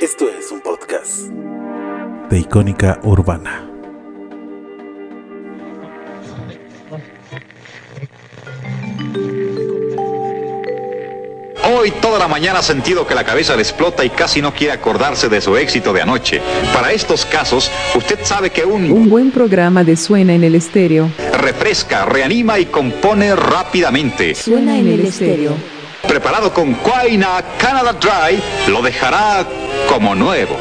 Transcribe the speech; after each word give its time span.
Esto 0.00 0.28
es 0.28 0.50
un 0.52 0.60
podcast 0.60 1.28
de 2.30 2.38
Icónica 2.38 3.00
Urbana. 3.02 3.64
Hoy 11.70 11.90
toda 12.00 12.18
la 12.18 12.28
mañana 12.28 12.60
ha 12.60 12.62
sentido 12.62 13.06
que 13.06 13.14
la 13.14 13.24
cabeza 13.24 13.54
le 13.54 13.62
explota 13.62 14.04
y 14.04 14.10
casi 14.10 14.40
no 14.40 14.54
quiere 14.54 14.72
acordarse 14.72 15.28
de 15.28 15.40
su 15.40 15.56
éxito 15.56 15.92
de 15.92 16.02
anoche. 16.02 16.40
Para 16.72 16.92
estos 16.92 17.24
casos, 17.26 17.70
usted 17.94 18.18
sabe 18.22 18.50
que 18.50 18.64
un, 18.64 18.90
Un 18.90 19.10
buen 19.10 19.30
programa 19.30 19.84
de 19.84 19.96
Suena 19.96 20.32
en 20.34 20.44
el 20.44 20.54
Estéreo. 20.54 21.10
refresca, 21.40 22.04
reanima 22.04 22.58
y 22.58 22.66
compone 22.66 23.34
rápidamente. 23.36 24.34
Suena 24.34 24.78
en 24.78 24.86
el 24.88 25.00
Estéreo. 25.00 25.52
Preparado 26.06 26.54
con 26.54 26.74
Quaina 26.74 27.42
Canada 27.58 27.92
Dry, 27.92 28.40
lo 28.72 28.80
dejará 28.80 29.46
como 29.86 30.14
nuevo. 30.14 30.56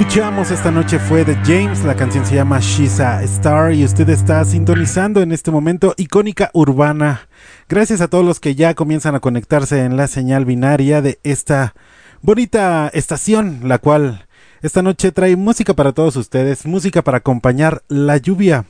Escuchamos 0.00 0.52
esta 0.52 0.70
noche 0.70 1.00
fue 1.00 1.24
de 1.24 1.34
James, 1.44 1.82
la 1.82 1.96
canción 1.96 2.24
se 2.24 2.36
llama 2.36 2.60
She's 2.60 3.00
a 3.00 3.20
Star 3.24 3.72
y 3.72 3.84
usted 3.84 4.08
está 4.08 4.44
sintonizando 4.44 5.22
en 5.22 5.32
este 5.32 5.50
momento 5.50 5.92
icónica 5.96 6.50
urbana. 6.52 7.28
Gracias 7.68 8.00
a 8.00 8.06
todos 8.06 8.24
los 8.24 8.38
que 8.38 8.54
ya 8.54 8.74
comienzan 8.74 9.16
a 9.16 9.20
conectarse 9.20 9.84
en 9.84 9.96
la 9.96 10.06
señal 10.06 10.44
binaria 10.44 11.02
de 11.02 11.18
esta 11.24 11.74
bonita 12.22 12.88
estación, 12.94 13.62
la 13.64 13.78
cual 13.78 14.28
esta 14.62 14.82
noche 14.82 15.10
trae 15.10 15.34
música 15.34 15.74
para 15.74 15.90
todos 15.90 16.14
ustedes, 16.14 16.64
música 16.64 17.02
para 17.02 17.18
acompañar 17.18 17.82
la 17.88 18.18
lluvia, 18.18 18.66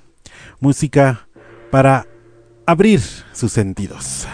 música 0.60 1.28
para 1.70 2.06
abrir 2.64 3.02
sus 3.32 3.52
sentidos. 3.52 4.26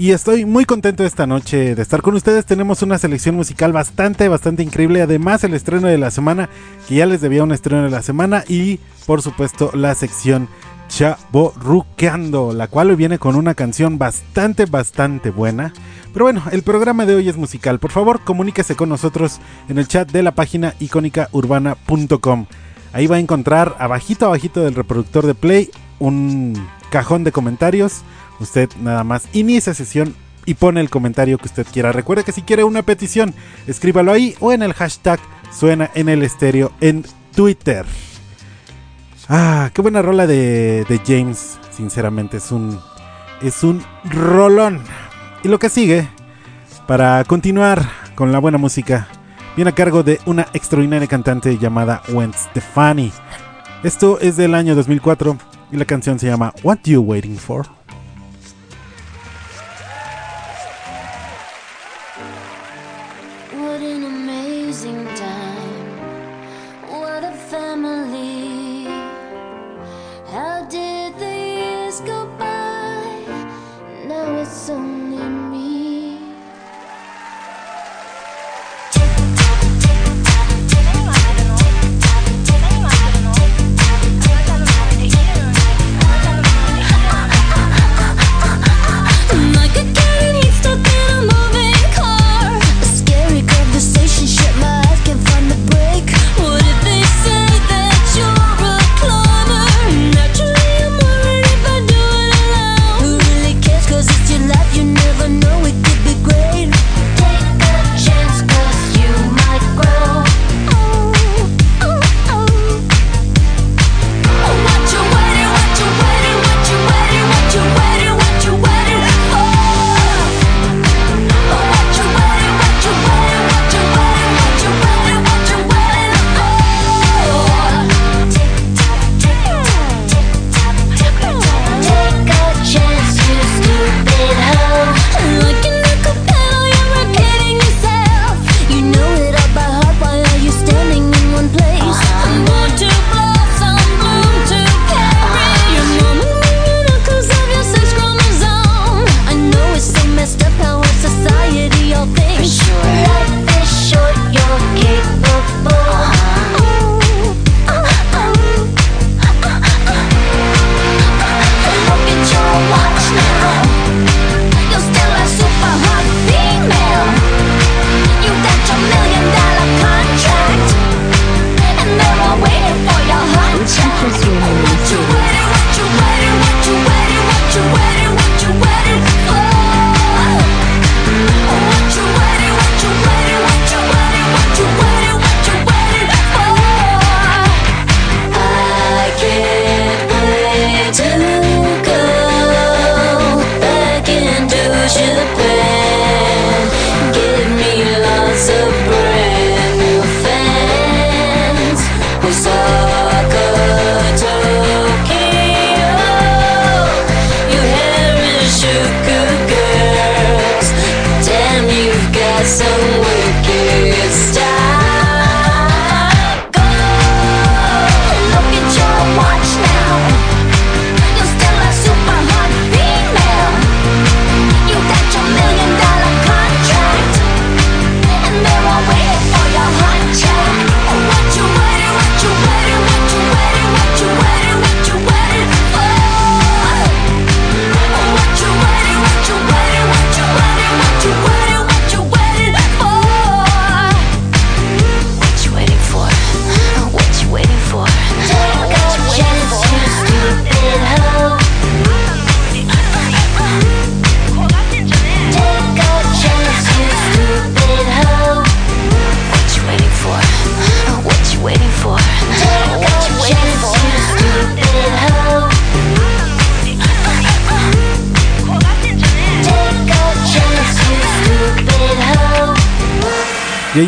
Y 0.00 0.12
estoy 0.12 0.46
muy 0.46 0.64
contento 0.64 1.04
esta 1.04 1.26
noche 1.26 1.74
de 1.74 1.82
estar 1.82 2.00
con 2.00 2.14
ustedes. 2.14 2.46
Tenemos 2.46 2.80
una 2.80 2.96
selección 2.96 3.36
musical 3.36 3.70
bastante, 3.70 4.28
bastante 4.28 4.62
increíble. 4.62 5.02
Además, 5.02 5.44
el 5.44 5.52
estreno 5.52 5.88
de 5.88 5.98
la 5.98 6.10
semana, 6.10 6.48
que 6.88 6.94
ya 6.94 7.04
les 7.04 7.20
debía 7.20 7.44
un 7.44 7.52
estreno 7.52 7.82
de 7.82 7.90
la 7.90 8.00
semana. 8.00 8.42
Y, 8.48 8.80
por 9.04 9.20
supuesto, 9.20 9.70
la 9.74 9.94
sección 9.94 10.48
Chaborruqueando, 10.88 12.54
la 12.54 12.68
cual 12.68 12.88
hoy 12.88 12.96
viene 12.96 13.18
con 13.18 13.36
una 13.36 13.54
canción 13.54 13.98
bastante, 13.98 14.64
bastante 14.64 15.28
buena. 15.28 15.74
Pero 16.14 16.24
bueno, 16.24 16.44
el 16.50 16.62
programa 16.62 17.04
de 17.04 17.16
hoy 17.16 17.28
es 17.28 17.36
musical. 17.36 17.78
Por 17.78 17.90
favor, 17.90 18.20
comuníquese 18.24 18.76
con 18.76 18.88
nosotros 18.88 19.38
en 19.68 19.76
el 19.76 19.86
chat 19.86 20.10
de 20.10 20.22
la 20.22 20.34
página 20.34 20.74
icónicaurbana.com. 20.80 22.46
Ahí 22.94 23.06
va 23.06 23.16
a 23.16 23.20
encontrar 23.20 23.76
abajito, 23.78 24.24
abajito 24.24 24.62
del 24.62 24.76
reproductor 24.76 25.26
de 25.26 25.34
Play 25.34 25.70
un 26.00 26.54
cajón 26.90 27.22
de 27.22 27.30
comentarios. 27.32 28.02
Usted 28.40 28.70
nada 28.80 29.04
más 29.04 29.28
inicia 29.32 29.74
sesión 29.74 30.14
y 30.46 30.54
pone 30.54 30.80
el 30.80 30.90
comentario 30.90 31.38
que 31.38 31.46
usted 31.46 31.66
quiera. 31.70 31.92
Recuerde 31.92 32.24
que 32.24 32.32
si 32.32 32.42
quiere 32.42 32.64
una 32.64 32.82
petición, 32.82 33.34
escríbalo 33.66 34.12
ahí 34.12 34.34
o 34.40 34.52
en 34.52 34.62
el 34.62 34.72
hashtag 34.72 35.20
suena 35.52 35.90
en 35.94 36.08
el 36.08 36.22
estéreo 36.22 36.72
en 36.80 37.04
Twitter. 37.34 37.84
Ah, 39.28 39.70
qué 39.72 39.82
buena 39.82 40.02
rola 40.02 40.26
de, 40.26 40.84
de 40.88 41.00
James. 41.06 41.58
Sinceramente, 41.70 42.38
es 42.38 42.50
un. 42.50 42.80
Es 43.42 43.62
un 43.62 43.82
rolón. 44.04 44.82
Y 45.42 45.48
lo 45.48 45.58
que 45.58 45.68
sigue, 45.68 46.08
para 46.86 47.24
continuar 47.24 47.88
con 48.14 48.32
la 48.32 48.38
buena 48.38 48.58
música, 48.58 49.08
viene 49.56 49.70
a 49.70 49.74
cargo 49.74 50.02
de 50.02 50.20
una 50.26 50.48
extraordinaria 50.52 51.08
cantante 51.08 51.56
llamada 51.56 52.02
Gwen 52.08 52.34
Stefani. 52.34 53.12
Esto 53.82 54.18
es 54.20 54.36
del 54.36 54.54
año 54.54 54.74
2004 54.74 55.38
y 55.72 55.76
la 55.76 55.84
canción 55.84 56.18
se 56.18 56.26
llama 56.26 56.52
What 56.62 56.80
You 56.84 57.00
Waiting 57.00 57.38
For. 57.38 57.79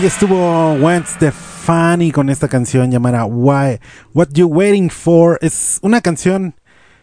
Ahí 0.03 0.09
estuvo 0.09 0.77
Gwen 0.81 1.05
Stefani 1.07 2.11
con 2.11 2.29
esta 2.29 2.49
canción 2.49 2.91
llamada 2.91 3.25
Why 3.25 3.79
What 4.13 4.31
You 4.33 4.49
Waiting 4.49 4.91
For. 4.91 5.39
Es 5.41 5.79
una 5.81 6.01
canción 6.01 6.57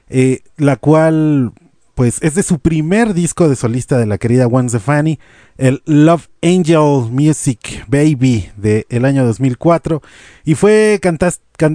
eh, 0.09 0.41
la 0.57 0.75
cual 0.75 1.53
pues 1.95 2.17
es 2.21 2.35
de 2.35 2.43
su 2.43 2.59
primer 2.59 3.13
disco 3.13 3.47
de 3.47 3.55
solista 3.55 3.97
de 3.97 4.05
la 4.05 4.17
querida 4.17 4.45
Gwen 4.45 4.69
Stefani, 4.69 5.17
el 5.57 5.81
Love 5.85 6.27
Angel 6.41 7.09
Music 7.09 7.85
Baby 7.87 8.51
del 8.57 9.05
año 9.05 9.25
2004 9.25 10.01
y 10.43 10.55
fue 10.55 10.99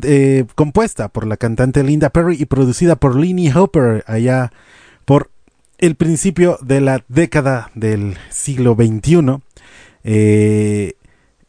eh, 0.02 0.44
compuesta 0.54 1.08
por 1.08 1.26
la 1.26 1.38
cantante 1.38 1.82
Linda 1.84 2.10
Perry 2.10 2.36
y 2.38 2.44
producida 2.44 2.96
por 2.96 3.16
Linnie 3.16 3.54
Hopper 3.54 4.04
allá 4.06 4.52
por 5.06 5.30
el 5.78 5.94
principio 5.94 6.58
de 6.60 6.82
la 6.82 7.02
década 7.08 7.70
del 7.74 8.18
siglo 8.28 8.74
XXI. 8.74 9.38
Eh, 10.06 10.96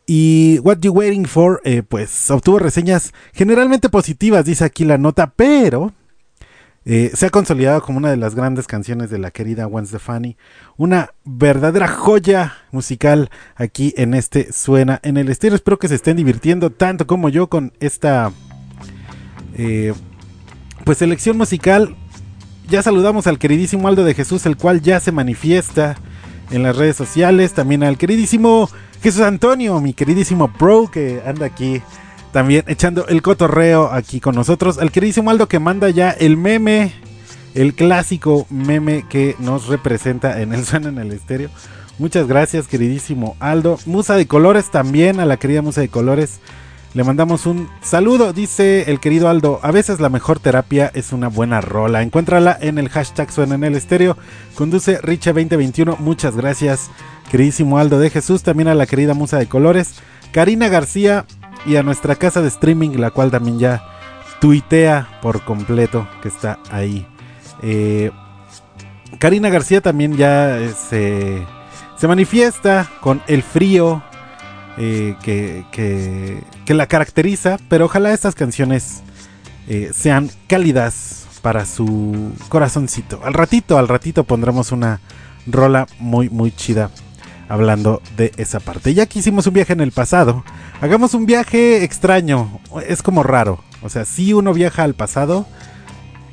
y 0.05 0.59
What 0.59 0.79
You 0.81 0.91
Waiting 0.91 1.25
For, 1.25 1.61
eh, 1.63 1.83
pues 1.83 2.29
obtuvo 2.29 2.59
reseñas 2.59 3.13
generalmente 3.33 3.89
positivas, 3.89 4.45
dice 4.45 4.63
aquí 4.63 4.85
la 4.85 4.97
nota, 4.97 5.33
pero 5.35 5.93
eh, 6.87 7.09
se 7.15 7.25
ha 7.25 7.29
consolidado 7.31 7.81
como 7.81 7.97
una 7.97 8.11
de 8.11 8.17
las 8.17 8.35
grandes 8.35 8.67
canciones 8.67 9.09
de 9.09 9.17
la 9.17 9.31
querida 9.31 9.65
Gwen 9.65 9.87
Stefani. 9.87 10.37
Una 10.77 11.09
verdadera 11.23 11.87
joya 11.87 12.53
musical 12.71 13.31
aquí 13.55 13.93
en 13.97 14.13
este 14.13 14.53
Suena 14.53 14.99
en 15.01 15.17
el 15.17 15.29
estilo. 15.29 15.55
Espero 15.55 15.79
que 15.79 15.87
se 15.87 15.95
estén 15.95 16.17
divirtiendo 16.17 16.69
tanto 16.69 17.07
como 17.07 17.29
yo 17.29 17.47
con 17.47 17.73
esta 17.79 18.31
eh, 19.55 19.93
pues 20.83 20.99
selección 20.99 21.37
musical 21.37 21.95
Ya 22.69 22.83
saludamos 22.83 23.25
al 23.25 23.39
queridísimo 23.39 23.87
Aldo 23.87 24.03
de 24.03 24.13
Jesús, 24.13 24.45
el 24.45 24.57
cual 24.57 24.81
ya 24.81 24.99
se 24.99 25.11
manifiesta 25.11 25.95
en 26.51 26.63
las 26.63 26.77
redes 26.77 26.95
sociales. 26.95 27.53
También 27.53 27.83
al 27.83 27.97
queridísimo 27.97 28.69
Jesús 29.01 29.21
Antonio, 29.21 29.79
mi 29.81 29.93
queridísimo 29.93 30.51
bro, 30.59 30.89
que 30.91 31.21
anda 31.25 31.45
aquí 31.45 31.81
también 32.31 32.65
echando 32.67 33.07
el 33.07 33.21
cotorreo 33.21 33.91
aquí 33.91 34.19
con 34.19 34.35
nosotros. 34.35 34.77
Al 34.77 34.91
queridísimo 34.91 35.29
Aldo 35.29 35.47
que 35.47 35.59
manda 35.59 35.89
ya 35.89 36.11
el 36.11 36.37
meme, 36.37 36.93
el 37.53 37.73
clásico 37.73 38.45
meme 38.49 39.05
que 39.09 39.35
nos 39.39 39.67
representa 39.67 40.41
en 40.41 40.53
el 40.53 40.65
suena 40.65 40.89
en 40.89 40.97
el 40.97 41.11
estéreo. 41.11 41.49
Muchas 41.97 42.27
gracias, 42.27 42.67
queridísimo 42.67 43.37
Aldo. 43.39 43.79
Musa 43.85 44.15
de 44.15 44.27
Colores 44.27 44.69
también, 44.69 45.21
a 45.21 45.25
la 45.25 45.37
querida 45.37 45.61
Musa 45.61 45.79
de 45.79 45.87
Colores. 45.87 46.39
Le 46.95 47.03
mandamos 47.03 47.45
un 47.45 47.69
saludo, 47.81 48.31
dice 48.31 48.89
el 48.89 49.01
querido 49.01 49.27
Aldo. 49.27 49.59
A 49.63 49.71
veces 49.71 49.99
la 49.99 50.07
mejor 50.07 50.39
terapia 50.39 50.89
es 50.93 51.11
una 51.11 51.27
buena 51.27 51.59
rola. 51.59 52.01
Encuéntrala 52.01 52.57
en 52.61 52.77
el 52.77 52.87
hashtag 52.87 53.29
Suena 53.33 53.55
en 53.55 53.65
el 53.65 53.75
Estéreo. 53.75 54.17
Conduce 54.55 55.01
Richa2021. 55.01 55.97
Muchas 55.99 56.37
gracias, 56.37 56.89
queridísimo 57.29 57.79
Aldo 57.79 57.99
de 57.99 58.09
Jesús. 58.09 58.43
También 58.43 58.69
a 58.69 58.75
la 58.75 58.85
querida 58.85 59.13
Musa 59.13 59.37
de 59.37 59.47
Colores. 59.47 59.95
Karina 60.31 60.69
García 60.69 61.25
y 61.65 61.75
a 61.75 61.83
nuestra 61.83 62.15
casa 62.15 62.41
de 62.41 62.47
streaming, 62.47 62.91
la 62.91 63.11
cual 63.11 63.29
también 63.29 63.59
ya 63.59 63.83
tuitea 64.39 65.19
por 65.21 65.43
completo, 65.43 66.07
que 66.21 66.29
está 66.29 66.59
ahí. 66.71 67.05
Eh, 67.61 68.09
Karina 69.19 69.49
García 69.49 69.81
también 69.81 70.15
ya 70.15 70.59
eh, 70.59 70.71
se, 70.89 71.43
se 71.97 72.07
manifiesta 72.07 72.89
con 73.01 73.21
el 73.27 73.43
frío 73.43 74.01
eh, 74.77 75.15
que, 75.21 75.65
que- 75.73 76.41
que 76.65 76.73
la 76.73 76.87
caracteriza, 76.87 77.57
pero 77.69 77.85
ojalá 77.85 78.11
estas 78.11 78.35
canciones 78.35 79.01
eh, 79.67 79.91
sean 79.93 80.29
cálidas 80.47 81.27
para 81.41 81.65
su 81.65 82.33
corazoncito. 82.49 83.21
Al 83.23 83.33
ratito, 83.33 83.77
al 83.77 83.87
ratito 83.87 84.23
pondremos 84.23 84.71
una 84.71 84.99
rola 85.45 85.87
muy, 85.99 86.29
muy 86.29 86.51
chida 86.51 86.89
hablando 87.47 88.01
de 88.17 88.31
esa 88.37 88.59
parte. 88.59 88.93
Ya 88.93 89.05
que 89.05 89.19
hicimos 89.19 89.45
un 89.47 89.53
viaje 89.53 89.73
en 89.73 89.81
el 89.81 89.91
pasado, 89.91 90.43
hagamos 90.81 91.13
un 91.13 91.25
viaje 91.25 91.83
extraño. 91.83 92.59
Es 92.87 93.03
como 93.03 93.21
raro. 93.21 93.63
O 93.83 93.89
sea, 93.89 94.05
si 94.05 94.33
uno 94.33 94.53
viaja 94.53 94.83
al 94.83 94.95
pasado 94.95 95.45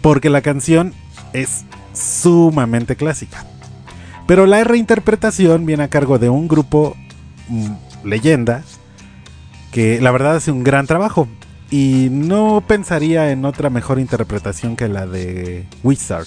porque 0.01 0.31
la 0.31 0.41
canción 0.41 0.95
es 1.33 1.65
sumamente 1.93 2.97
clásica. 2.97 3.45
Pero 4.27 4.47
la 4.47 4.65
reinterpretación 4.65 5.67
viene 5.67 5.85
a 5.85 5.89
cargo 5.89 6.19
de 6.19 6.31
un 6.31 6.49
grupo 6.49 6.97
mm, 7.49 7.73
leyenda 8.05 8.63
que 9.73 10.01
la 10.01 10.13
verdad 10.13 10.37
hace 10.37 10.53
un 10.53 10.63
gran 10.63 10.87
trabajo. 10.87 11.27
Y 11.71 12.09
no 12.11 12.63
pensaría 12.67 13.33
en 13.33 13.45
otra 13.47 13.71
mejor 13.71 13.99
interpretación 13.99 14.77
que 14.77 14.89
la 14.89 15.07
de 15.07 15.67
Wizard. 15.83 16.27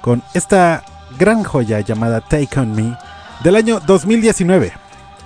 Con 0.00 0.22
esta 0.32 0.84
gran 1.18 1.42
joya 1.42 1.80
llamada 1.80 2.20
Take 2.20 2.60
On 2.60 2.74
Me 2.74 2.96
del 3.42 3.56
año 3.56 3.80
2019. 3.80 4.72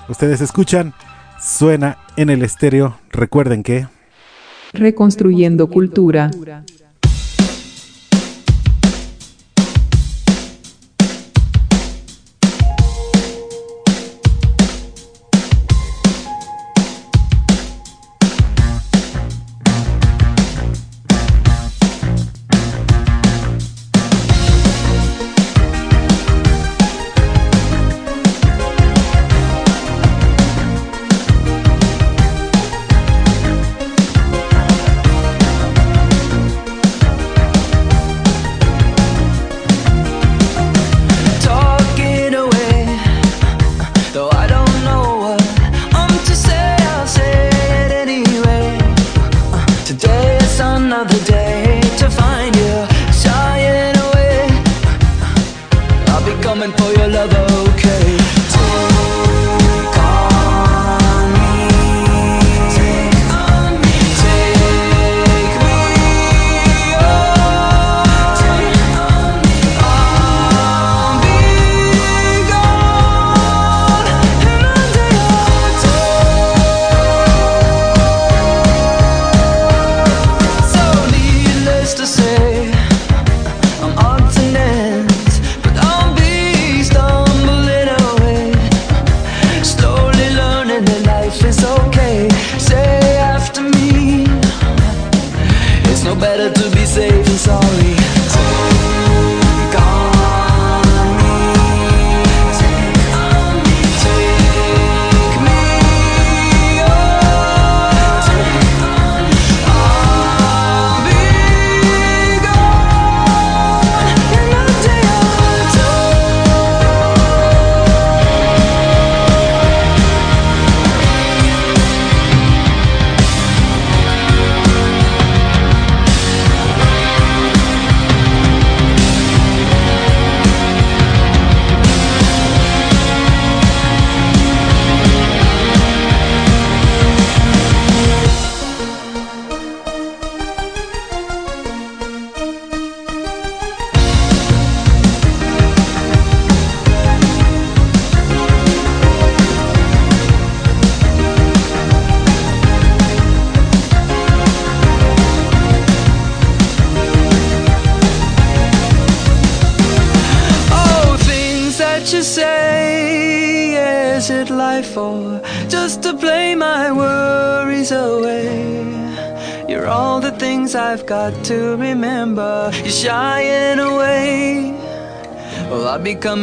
Ustedes 0.08 0.40
escuchan, 0.40 0.94
suena 1.40 1.98
en 2.16 2.30
el 2.30 2.42
estéreo. 2.42 2.98
Recuerden 3.10 3.62
que... 3.62 3.86
Reconstruyendo 4.72 5.68
cultura. 5.68 6.30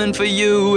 Coming 0.01 0.13
for 0.13 0.23
you 0.23 0.70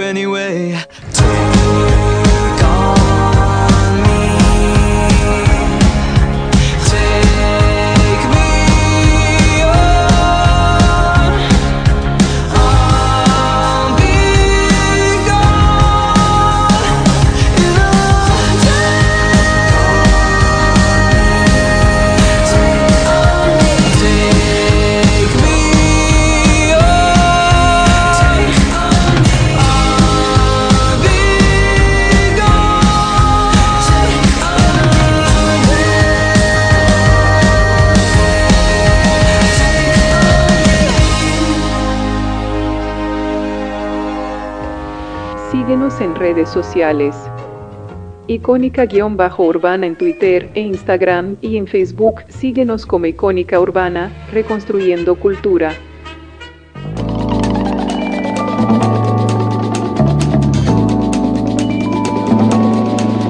sociales. 46.49 47.15
Icónica-urbana 48.27 49.87
en 49.87 49.97
Twitter 49.97 50.51
e 50.55 50.61
Instagram 50.61 51.37
y 51.43 51.57
en 51.59 51.67
Facebook. 51.67 52.23
Síguenos 52.29 52.87
como 52.87 53.07
Icónica 53.07 53.61
Urbana, 53.61 54.11
reconstruyendo 54.33 55.15
cultura. 55.17 55.73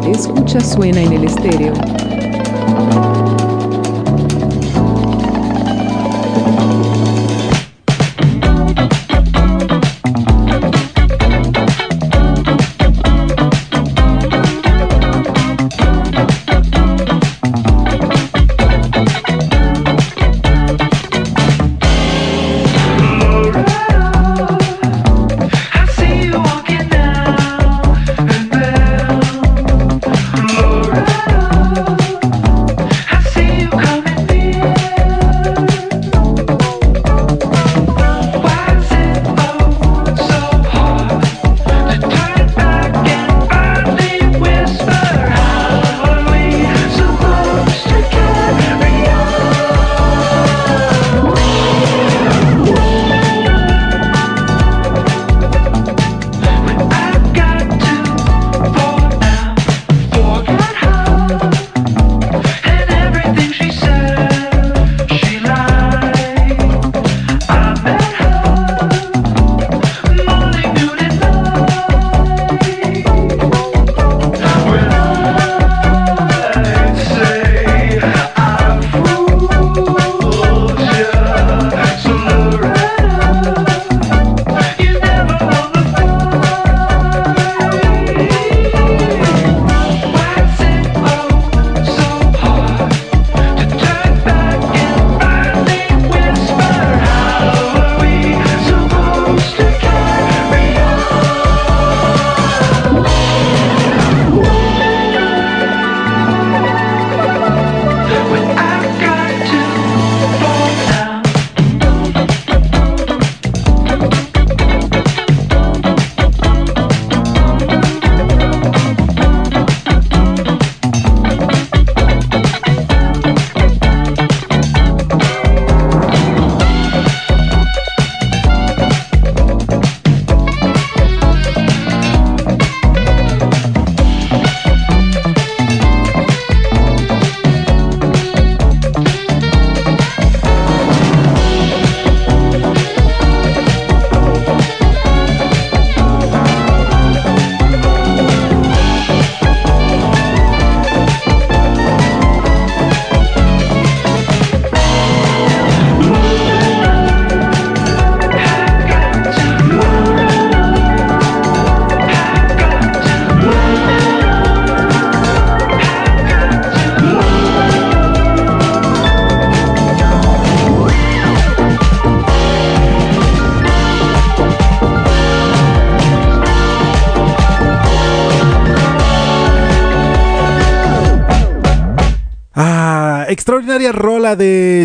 Escucha 0.07 0.61
suena 0.61 1.01
en 1.01 1.13
el 1.13 1.25
estéreo. 1.25 1.73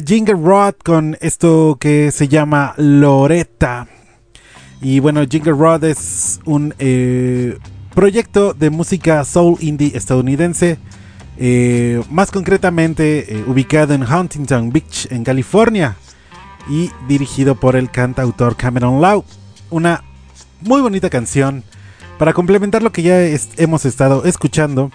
Ginger 0.09 0.41
Rod 0.41 0.73
con 0.83 1.17
esto 1.21 1.77
que 1.79 2.11
se 2.11 2.27
llama 2.27 2.73
Loretta. 2.77 3.87
Y 4.81 4.99
bueno, 5.01 5.21
Ginger 5.29 5.55
Rod 5.55 5.83
es 5.83 6.39
un 6.45 6.73
eh, 6.79 7.59
proyecto 7.93 8.55
de 8.55 8.71
música 8.71 9.23
soul 9.23 9.57
indie 9.59 9.95
estadounidense, 9.95 10.79
eh, 11.37 12.01
más 12.09 12.31
concretamente 12.31 13.35
eh, 13.35 13.43
ubicado 13.45 13.93
en 13.93 14.01
Huntington 14.01 14.71
Beach, 14.71 15.07
en 15.11 15.23
California, 15.23 15.95
y 16.67 16.89
dirigido 17.07 17.53
por 17.53 17.75
el 17.75 17.91
cantautor 17.91 18.55
Cameron 18.55 19.01
Lau. 19.01 19.23
Una 19.69 20.03
muy 20.61 20.81
bonita 20.81 21.11
canción 21.11 21.63
para 22.17 22.33
complementar 22.33 22.81
lo 22.81 22.91
que 22.91 23.03
ya 23.03 23.21
hemos 23.57 23.85
estado 23.85 24.25
escuchando. 24.25 24.89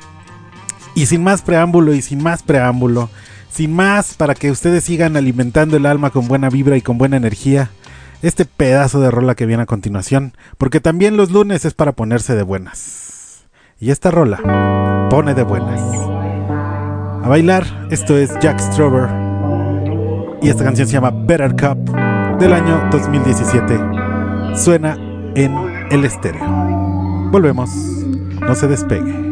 Y 0.97 1.07
sin 1.07 1.23
más 1.23 1.41
preámbulo 1.43 1.95
y 1.95 2.03
sin 2.03 2.21
más 2.21 2.43
preámbulo, 2.43 3.11
sin 3.55 3.73
más 3.73 4.15
para 4.15 4.35
que 4.35 4.51
ustedes 4.51 4.83
sigan 4.83 5.17
alimentando 5.17 5.77
el 5.77 5.87
alma 5.87 6.11
con 6.11 6.27
buena 6.27 6.51
vibra 6.51 6.77
y 6.77 6.83
con 6.83 6.99
buena 6.99 7.17
energía, 7.17 7.71
este 8.21 8.47
pedazo 8.47 9.01
de 9.01 9.13
rola 9.13 9.37
que 9.37 9.47
viene 9.47 9.63
a 9.63 9.67
continuación, 9.67 10.33
porque 10.59 10.81
también 10.81 11.17
los 11.17 11.31
lunes 11.31 11.65
es 11.65 11.73
para 11.73 11.93
ponerse 11.93 12.35
de 12.35 12.43
buenas. 12.43 13.45
Y 13.79 13.93
esta 13.93 14.11
rola 14.11 15.09
pone 15.09 15.35
de 15.35 15.45
buenas. 15.45 15.81
A 17.23 17.29
bailar, 17.29 17.87
esto 17.93 18.19
es 18.19 18.33
Jack 18.41 18.59
Strober. 18.59 19.09
Y 20.43 20.49
esta 20.49 20.65
canción 20.65 20.89
se 20.89 20.95
llama 20.95 21.13
Better 21.13 21.53
Cup 21.53 21.97
del 22.41 22.53
año 22.53 22.89
2017. 22.91 23.79
Suena 24.57 24.99
en 25.37 25.55
el 25.93 26.05
estéreo. 26.05 26.45
Volvemos, 27.31 27.71
no 28.41 28.55
se 28.57 28.67
despegue. 28.67 29.24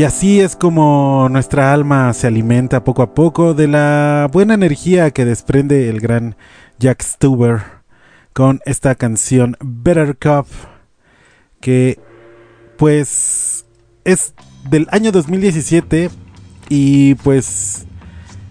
Y 0.00 0.04
así 0.04 0.40
es 0.40 0.56
como 0.56 1.28
nuestra 1.30 1.74
alma 1.74 2.14
se 2.14 2.26
alimenta 2.26 2.84
poco 2.84 3.02
a 3.02 3.12
poco 3.12 3.52
de 3.52 3.68
la 3.68 4.30
buena 4.32 4.54
energía 4.54 5.10
que 5.10 5.26
desprende 5.26 5.90
el 5.90 6.00
gran 6.00 6.36
Jack 6.78 7.02
Stuber 7.02 7.60
con 8.32 8.62
esta 8.64 8.94
canción 8.94 9.58
Better 9.60 10.16
Cup 10.16 10.46
que 11.60 12.00
pues 12.78 13.66
es 14.04 14.32
del 14.70 14.88
año 14.90 15.12
2017 15.12 16.08
y 16.70 17.16
pues 17.16 17.84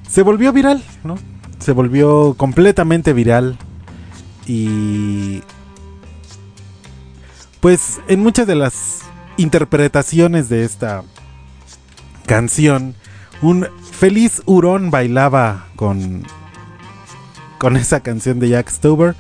se 0.08 0.22
volvió 0.22 0.54
viral, 0.54 0.84
¿no? 1.04 1.16
Se 1.58 1.72
volvió 1.72 2.36
completamente 2.38 3.12
viral 3.12 3.58
y 4.46 5.42
pues 7.60 8.02
en 8.08 8.20
muchas 8.20 8.46
de 8.46 8.54
las 8.54 9.00
interpretaciones 9.38 10.48
de 10.48 10.64
esta 10.64 11.02
canción, 12.30 12.94
un 13.42 13.68
feliz 13.92 14.44
hurón 14.46 14.92
bailaba 14.92 15.66
con 15.76 16.24
con 17.58 17.76
esa 17.76 18.02
canción 18.02 18.40
de 18.40 18.50
Jack 18.50 18.70
Stuber, 18.70 19.16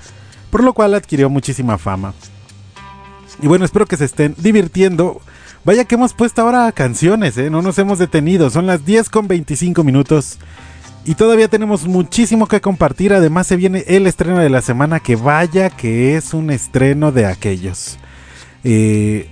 por 0.52 0.63
lo 0.63 0.74
cual 0.74 0.93
adquirió 0.93 1.30
muchísima 1.30 1.78
fama. 1.80 2.13
Y 3.41 3.48
bueno, 3.48 3.65
espero 3.65 3.88
que 3.88 3.98
se 3.98 4.06
estén 4.06 4.36
divirtiendo. 4.38 5.22
Vaya 5.65 5.86
que 5.86 5.95
hemos 5.95 6.13
puesto 6.13 6.43
ahora 6.43 6.72
canciones, 6.72 7.38
¿eh? 7.38 7.50
no 7.50 7.62
nos 7.63 7.80
hemos 7.80 7.98
detenido. 8.00 8.50
Son 8.50 8.67
las 8.67 8.86
10 8.86 9.10
con 9.10 9.28
25 9.28 9.84
minutos. 9.84 10.38
Y 11.04 11.15
todavía 11.15 11.48
tenemos 11.48 11.88
muchísimo 11.88 12.48
que 12.48 12.62
compartir. 12.62 13.13
Además 13.13 13.48
se 13.48 13.56
viene 13.56 13.84
el 13.88 14.06
estreno 14.06 14.38
de 14.38 14.50
la 14.50 14.62
semana. 14.62 15.00
Que 15.00 15.15
vaya 15.15 15.69
que 15.69 16.15
es 16.15 16.34
un 16.34 16.52
estreno 16.52 17.12
de 17.12 17.26
aquellos. 17.26 17.98
Eh, 18.63 19.30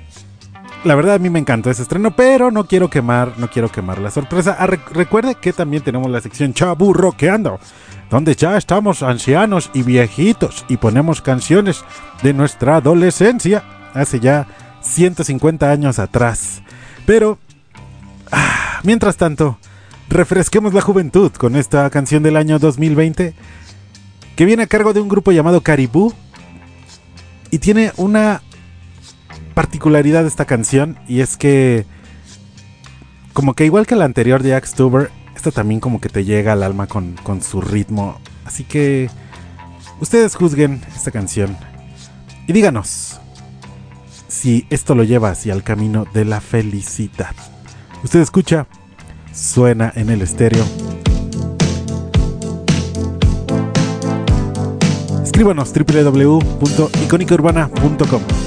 la 0.83 0.95
verdad 0.95 1.15
a 1.15 1.19
mí 1.19 1.29
me 1.29 1.39
encantó 1.39 1.69
ese 1.69 1.81
estreno, 1.81 2.11
pero 2.15 2.51
no 2.51 2.65
quiero 2.67 2.89
quemar, 2.89 3.33
no 3.37 3.49
quiero 3.49 3.69
quemar 3.69 3.99
la 3.99 4.11
sorpresa. 4.11 4.55
Ah, 4.59 4.67
rec- 4.67 4.89
recuerde 4.91 5.35
que 5.35 5.53
también 5.53 5.83
tenemos 5.83 6.09
la 6.09 6.21
sección 6.21 6.53
Chaburroqueando, 6.53 7.59
donde 8.09 8.35
ya 8.35 8.57
estamos 8.57 9.03
ancianos 9.03 9.69
y 9.73 9.83
viejitos 9.83 10.65
y 10.69 10.77
ponemos 10.77 11.21
canciones 11.21 11.83
de 12.23 12.33
nuestra 12.33 12.77
adolescencia, 12.77 13.63
hace 13.93 14.19
ya 14.19 14.47
150 14.81 15.69
años 15.69 15.99
atrás. 15.99 16.61
Pero, 17.05 17.37
ah, 18.31 18.79
mientras 18.83 19.17
tanto, 19.17 19.57
refresquemos 20.09 20.73
la 20.73 20.81
juventud 20.81 21.31
con 21.33 21.55
esta 21.55 21.89
canción 21.89 22.23
del 22.23 22.37
año 22.37 22.59
2020, 22.59 23.33
que 24.35 24.45
viene 24.45 24.63
a 24.63 24.67
cargo 24.67 24.93
de 24.93 25.01
un 25.01 25.09
grupo 25.09 25.31
llamado 25.31 25.61
Caribú 25.61 26.13
y 27.49 27.59
tiene 27.59 27.91
una 27.97 28.41
particularidad 29.57 30.21
de 30.21 30.27
esta 30.27 30.45
canción 30.45 30.99
y 31.07 31.21
es 31.21 31.35
que 31.35 31.87
como 33.33 33.55
que 33.55 33.65
igual 33.65 33.87
que 33.87 33.95
la 33.95 34.05
anterior 34.05 34.43
de 34.43 34.49
Jack 34.49 34.65
Stuber, 34.65 35.09
esta 35.35 35.49
también 35.49 35.79
como 35.79 35.99
que 35.99 36.09
te 36.09 36.23
llega 36.23 36.53
al 36.53 36.61
alma 36.61 36.85
con, 36.85 37.15
con 37.23 37.41
su 37.41 37.59
ritmo. 37.59 38.19
Así 38.45 38.65
que 38.65 39.09
ustedes 39.99 40.35
juzguen 40.35 40.83
esta 40.95 41.09
canción 41.09 41.57
y 42.45 42.53
díganos 42.53 43.19
si 44.27 44.67
esto 44.69 44.93
lo 44.93 45.03
lleva 45.03 45.31
hacia 45.31 45.55
el 45.55 45.63
camino 45.63 46.05
de 46.13 46.25
la 46.25 46.39
felicidad. 46.39 47.33
Usted 48.03 48.19
escucha, 48.19 48.67
suena 49.33 49.91
en 49.95 50.11
el 50.11 50.21
estéreo. 50.21 50.65
Escríbanos 55.23 55.73
www.icónicaurbana.com. 55.73 58.46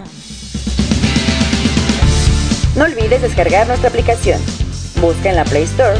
Olvides 3.11 3.21
descargar 3.21 3.67
nuestra 3.67 3.89
aplicación. 3.89 4.39
Busca 5.01 5.29
en 5.29 5.35
la 5.35 5.43
Play 5.43 5.63
Store 5.63 5.97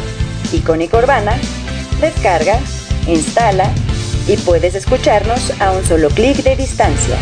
Icónica 0.54 0.98
Urbana, 0.98 1.34
descarga, 2.00 2.58
instala 3.08 3.70
y 4.28 4.38
puedes 4.38 4.76
escucharnos 4.76 5.60
a 5.60 5.72
un 5.72 5.84
solo 5.84 6.10
clic 6.10 6.38
de 6.38 6.56
distancia. 6.56 7.18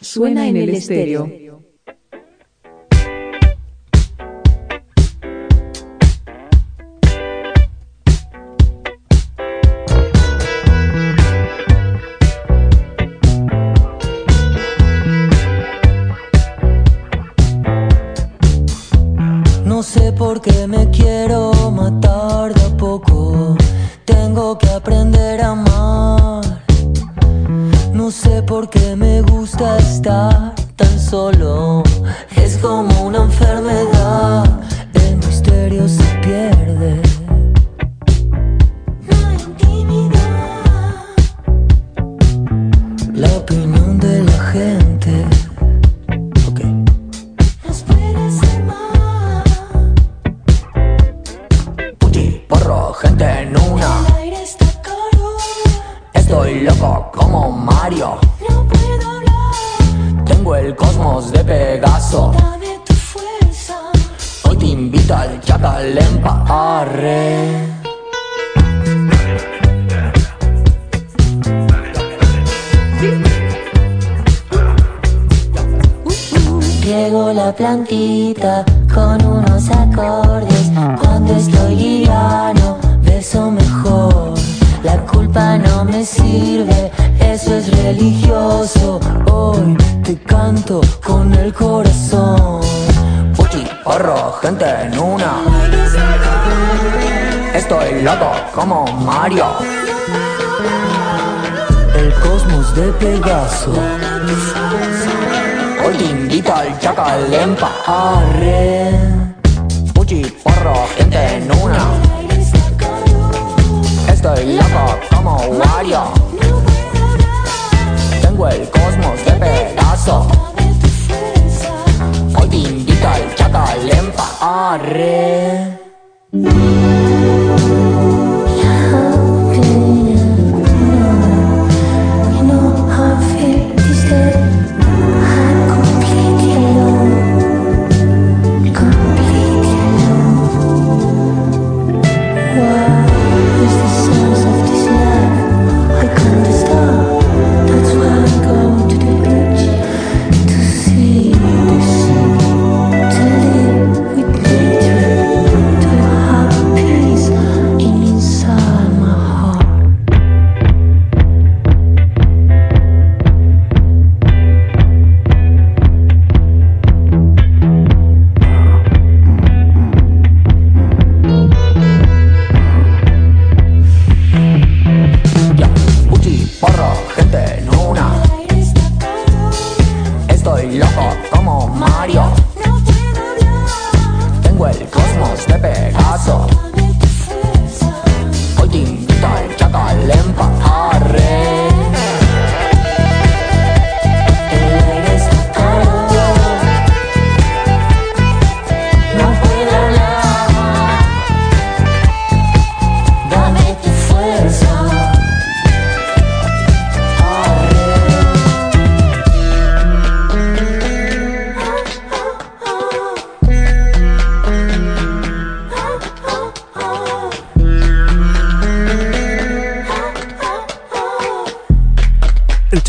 Suena 0.00 0.48
en 0.48 0.56
el 0.56 0.70
estéreo. 0.70 1.49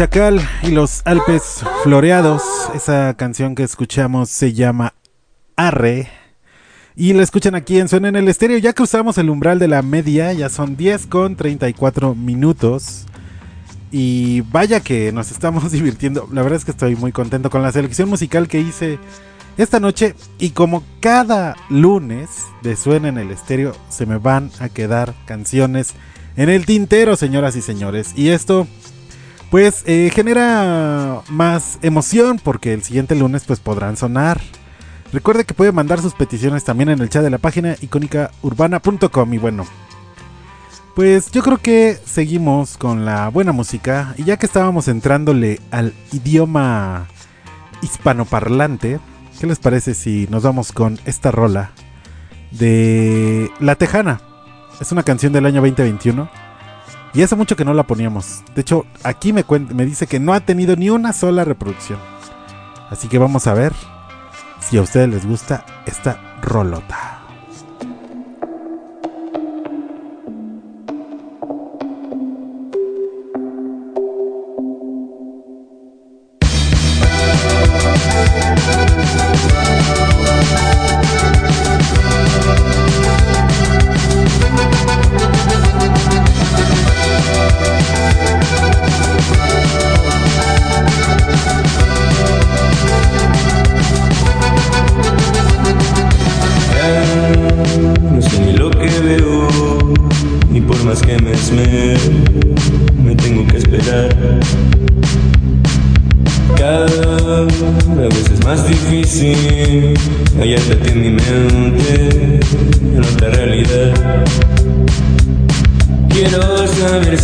Chacal 0.02 0.42
y 0.64 0.72
los 0.72 1.04
Alpes 1.06 1.64
Floreados. 1.84 2.42
Esa 2.74 3.14
canción 3.14 3.54
que 3.54 3.62
escuchamos 3.62 4.32
se 4.32 4.52
llama 4.52 4.96
Arre. 5.56 6.10
Y 6.96 7.14
la 7.14 7.22
escuchan 7.22 7.54
aquí 7.54 7.78
en 7.78 7.88
Suena 7.88 8.10
en 8.10 8.16
el 8.16 8.28
Estéreo. 8.28 8.58
Ya 8.58 8.74
cruzamos 8.74 9.20
el 9.20 9.30
umbral 9.30 9.60
de 9.60 9.68
la 9.68 9.84
media. 9.84 10.34
Ya 10.34 10.50
son 10.50 10.76
10 10.76 11.06
con 11.06 11.36
34 11.36 12.16
minutos. 12.16 13.06
Y 13.92 14.42
vaya 14.42 14.80
que 14.80 15.12
nos 15.12 15.30
estamos 15.30 15.72
divirtiendo. 15.72 16.28
La 16.34 16.42
verdad 16.42 16.58
es 16.58 16.66
que 16.66 16.72
estoy 16.72 16.96
muy 16.96 17.12
contento 17.12 17.52
con 17.52 17.62
la 17.62 17.72
selección 17.72 18.10
musical 18.10 18.48
que 18.48 18.60
hice 18.60 18.98
esta 19.56 19.80
noche. 19.80 20.16
Y 20.40 20.50
como 20.50 20.84
cada 21.00 21.56
lunes 21.70 22.48
de 22.64 22.76
Suena 22.76 23.10
en 23.10 23.20
el 23.20 23.30
Estéreo, 23.30 23.76
se 23.90 24.08
me 24.08 24.18
van 24.18 24.50
a 24.60 24.68
quedar 24.70 25.14
canciones 25.28 25.94
en 26.38 26.50
el 26.50 26.66
tintero, 26.66 27.16
señoras 27.16 27.56
y 27.56 27.62
señores. 27.62 28.14
Y 28.16 28.30
esto 28.30 28.66
pues 29.52 29.84
eh, 29.86 30.10
genera 30.16 31.22
más 31.28 31.78
emoción 31.82 32.40
porque 32.42 32.74
el 32.74 32.84
siguiente 32.84 33.16
lunes 33.16 33.44
pues 33.46 33.60
podrán 33.60 33.98
sonar. 33.98 34.40
Recuerde 35.12 35.44
que 35.44 35.54
puede 35.54 35.74
mandar 35.74 36.02
sus 36.02 36.14
peticiones 36.14 36.64
también 36.64 36.88
en 36.90 37.02
el 37.02 37.10
chat 37.10 37.22
de 37.22 37.30
la 37.30 37.38
página 37.38 37.76
icónicaurbana.com 37.82 39.34
y 39.34 39.38
bueno. 39.38 39.66
Pues 40.96 41.32
yo 41.32 41.44
creo 41.44 41.58
que 41.58 41.98
seguimos 42.06 42.78
con 42.78 43.04
la 43.04 43.28
buena 43.28 43.52
música 43.52 44.16
y 44.18 44.24
ya 44.24 44.38
que 44.38 44.46
estábamos 44.46 44.88
entrándole 44.88 45.60
al 45.70 45.94
idioma 46.14 47.08
hispanoparlante, 47.82 49.02
¿qué 49.40 49.48
les 49.48 49.60
parece 49.60 49.96
si 49.96 50.28
nos 50.30 50.44
vamos 50.44 50.72
con 50.72 50.98
esta 51.04 51.30
rola 51.30 51.72
de 52.52 53.52
La 53.60 53.76
Tejana? 53.76 54.22
Es 54.80 54.94
una 54.94 55.04
canción 55.04 55.34
del 55.34 55.46
año 55.46 55.62
2021 55.62 56.41
y 57.14 57.22
hace 57.22 57.36
mucho 57.36 57.56
que 57.56 57.66
no 57.66 57.74
la 57.74 57.84
poníamos. 57.84 58.44
De 58.56 58.62
hecho, 58.62 58.86
aquí 59.04 59.34
me, 59.34 59.46
me 59.74 59.86
dice 59.86 60.08
que 60.08 60.20
no 60.20 60.34
ha 60.34 60.40
tenido 60.40 60.76
ni 60.76 60.90
una 60.90 61.14
sola 61.14 61.44
reproducción. 61.44 62.00
Así 62.90 63.08
que 63.08 63.18
vamos 63.18 63.48
a 63.48 63.54
ver 63.54 63.74
si 64.60 64.78
a 64.78 64.82
ustedes 64.82 65.10
les 65.10 65.26
gusta 65.26 65.66
esta 65.86 66.40
rolota. 66.42 67.22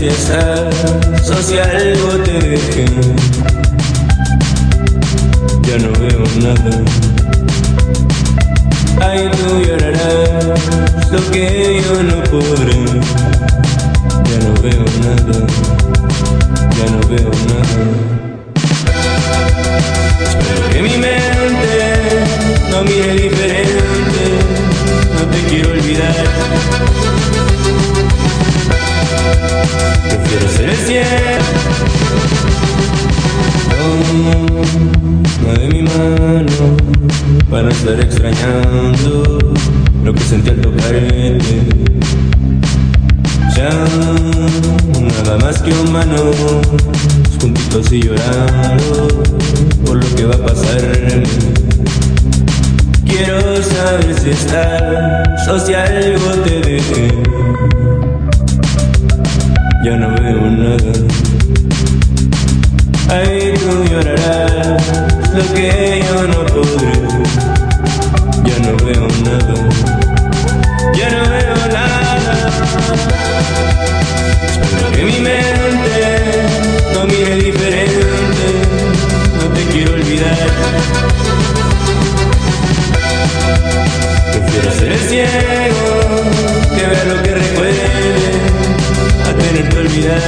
Estás 0.10 1.30
o 1.30 1.42
si 1.42 1.58
algo 1.58 2.10
te 2.24 2.34
dejé. 2.40 2.86
Ya 5.68 5.78
no 5.80 5.92
veo 6.00 6.24
nada. 6.42 6.74
Ay, 9.02 9.30
tú 9.38 9.62
llorarás 9.66 10.60
lo 11.12 11.32
que 11.32 11.82
yo 11.84 12.04
no 12.04 12.24
podré. 12.32 12.80
Ya 14.30 14.38
no 14.46 14.54
veo 14.62 14.86
nada, 15.06 15.38
ya 16.78 16.86
no 16.94 17.00
veo 17.08 17.32
nada. 17.52 17.78
Espero 20.24 20.70
que 20.72 20.82
mi 20.82 20.98
mente 20.98 21.76
no 22.72 22.84
mire 22.84 23.14
diferente, 23.14 24.24
no 25.16 25.22
te 25.32 25.40
quiero 25.50 25.72
olvidar. 25.72 26.16
Prefiero 30.10 30.48
ser 30.50 30.70
el 30.70 30.78
cielo. 30.78 31.08
Toma 35.42 35.54
de 35.60 35.68
mi 35.68 35.82
mano 35.84 36.78
para 37.50 37.70
estar 37.70 38.00
extrañando 38.00 39.54
lo 40.04 40.14
que 40.14 40.22
sentí 40.22 40.50
al 40.50 40.62
tocarte. 40.62 41.40
Ya 43.56 43.70
nada 45.24 45.38
más 45.40 45.62
que 45.62 45.72
humanos, 45.74 46.36
juntitos 47.42 47.92
y 47.92 48.02
llorando 48.02 49.08
por 49.86 49.96
lo 49.98 50.16
que 50.16 50.26
va 50.26 50.36
a 50.36 50.46
pasar. 50.46 51.24
Quiero 53.06 53.64
saber 53.64 54.16
si 54.20 54.30
estás 54.30 55.48
o 55.48 55.60
si 55.60 55.74
algo 55.74 56.30
te 56.44 56.60
dejé. 56.62 57.08
Ya 59.84 59.96
no 59.96 60.10
veo 60.10 60.42
nada. 60.50 60.94
Ay, 63.10 63.54
tú 63.54 63.84
llorarás 63.90 64.84
lo 65.34 65.54
que 65.54 66.04
yo 66.06 66.28
no 66.28 66.46
podré. 66.46 66.94
Ya 68.44 68.58
no 68.66 68.72
veo 68.86 69.08
nada. 69.24 69.56
Ya 70.94 71.10
no 71.10 71.30
veo 71.30 71.56
nada. 71.72 72.34
Espero 74.64 74.92
que 74.92 75.04
mi 75.04 75.20
mente 75.20 75.98
no 76.94 77.06
mire 77.06 77.36
diferente. 77.36 78.46
No 79.40 79.46
te 79.54 79.62
quiero 79.72 79.94
olvidar. 79.94 80.38
Prefiero 84.32 84.72
ser 84.72 84.92
el 84.92 85.00
ciego 85.00 85.86
que 86.76 86.84
ver 86.88 87.08
lo 87.08 87.16
que 87.16 87.17
recuerde 87.17 87.17
que 89.64 89.78
olvidar. 89.78 90.22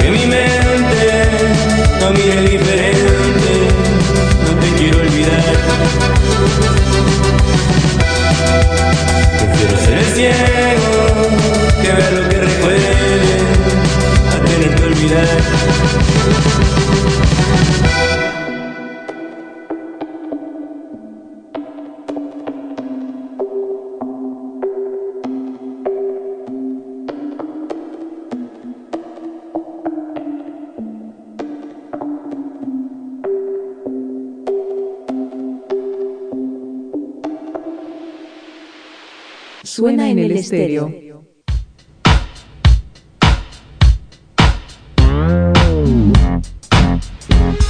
Que 0.00 0.10
mi 0.10 0.26
mente 0.26 1.28
no 2.00 2.10
mire 2.10 2.42
diferente, 2.42 3.52
no 4.44 4.60
te 4.60 4.68
quiero 4.78 4.98
olvidar. 4.98 5.44
Prefiero 9.38 9.76
ser 9.84 9.94
el 9.98 10.04
ciego 10.14 10.92
que 11.82 11.92
ver 11.92 12.12
lo 12.12 12.28
que 12.28 12.40
recuerde 12.40 12.94
a 14.30 14.44
tener 14.44 14.74
que 14.76 14.84
olvidar. 14.84 15.28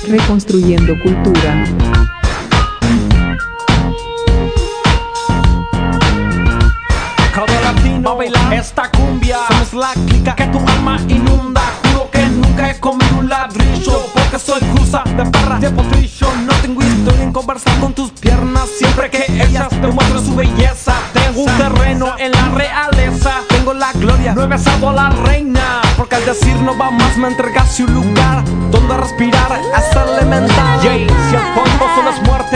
Reconstruyendo 0.08 0.94
cultura. 1.00 1.93
La 24.92 25.10
reina 25.10 25.80
Porque 25.96 26.16
al 26.16 26.24
decir 26.24 26.54
no 26.56 26.76
va 26.76 26.90
más 26.90 27.16
me 27.16 27.28
entregaste 27.28 27.84
un 27.84 27.94
lugar 27.94 28.44
Donde 28.70 28.96
respirar 28.96 29.52
es 29.76 29.96
elemental. 29.96 30.80
Si 30.80 30.88
el 30.88 31.08
fondo 31.54 31.86
solo 31.94 32.10
es 32.10 32.22
muerte 32.22 32.53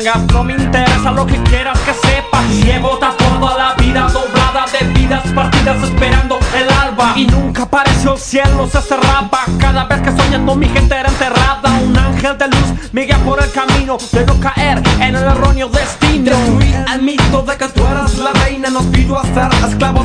No 0.00 0.42
me 0.42 0.54
interesa 0.54 1.10
lo 1.10 1.26
que 1.26 1.36
quieras 1.42 1.78
que 1.80 1.92
sepas. 1.92 2.48
Llevo 2.64 2.96
tatuada 2.96 3.58
la 3.58 3.74
vida 3.74 4.08
doblada 4.08 4.64
de 4.72 4.86
vidas 4.98 5.22
partidas 5.34 5.82
Esperando 5.82 6.38
el 6.56 6.70
alba. 6.70 7.12
Y 7.16 7.26
nunca 7.26 7.64
apareció 7.64 8.14
el 8.14 8.18
cielo, 8.18 8.66
se 8.66 8.80
cerraba. 8.80 9.44
Cada 9.58 9.84
vez 9.84 10.00
que 10.00 10.10
soñando 10.16 10.56
mi 10.56 10.70
gente 10.70 10.94
era 10.94 11.10
enterrada. 11.10 11.68
Un 11.84 11.98
ángel 11.98 12.38
de 12.38 12.48
luz 12.48 12.92
me 12.92 13.02
guía 13.02 13.18
por 13.18 13.42
el 13.42 13.52
camino. 13.52 13.98
De 14.12 14.24
no 14.24 14.40
caer 14.40 14.82
en 15.00 15.16
el 15.16 15.22
erróneo 15.22 15.68
destino. 15.68 16.30
Destruí 16.30 16.74
el 16.94 17.02
mito 17.02 17.42
de 17.42 17.56
que 17.58 17.68
tú 17.68 17.86
eras 17.86 18.16
la 18.18 18.32
reina 18.32 18.70
Nos 18.70 18.86
pido 18.86 19.18
a 19.18 19.22
ser 19.22 19.50
esclavos 19.68 19.99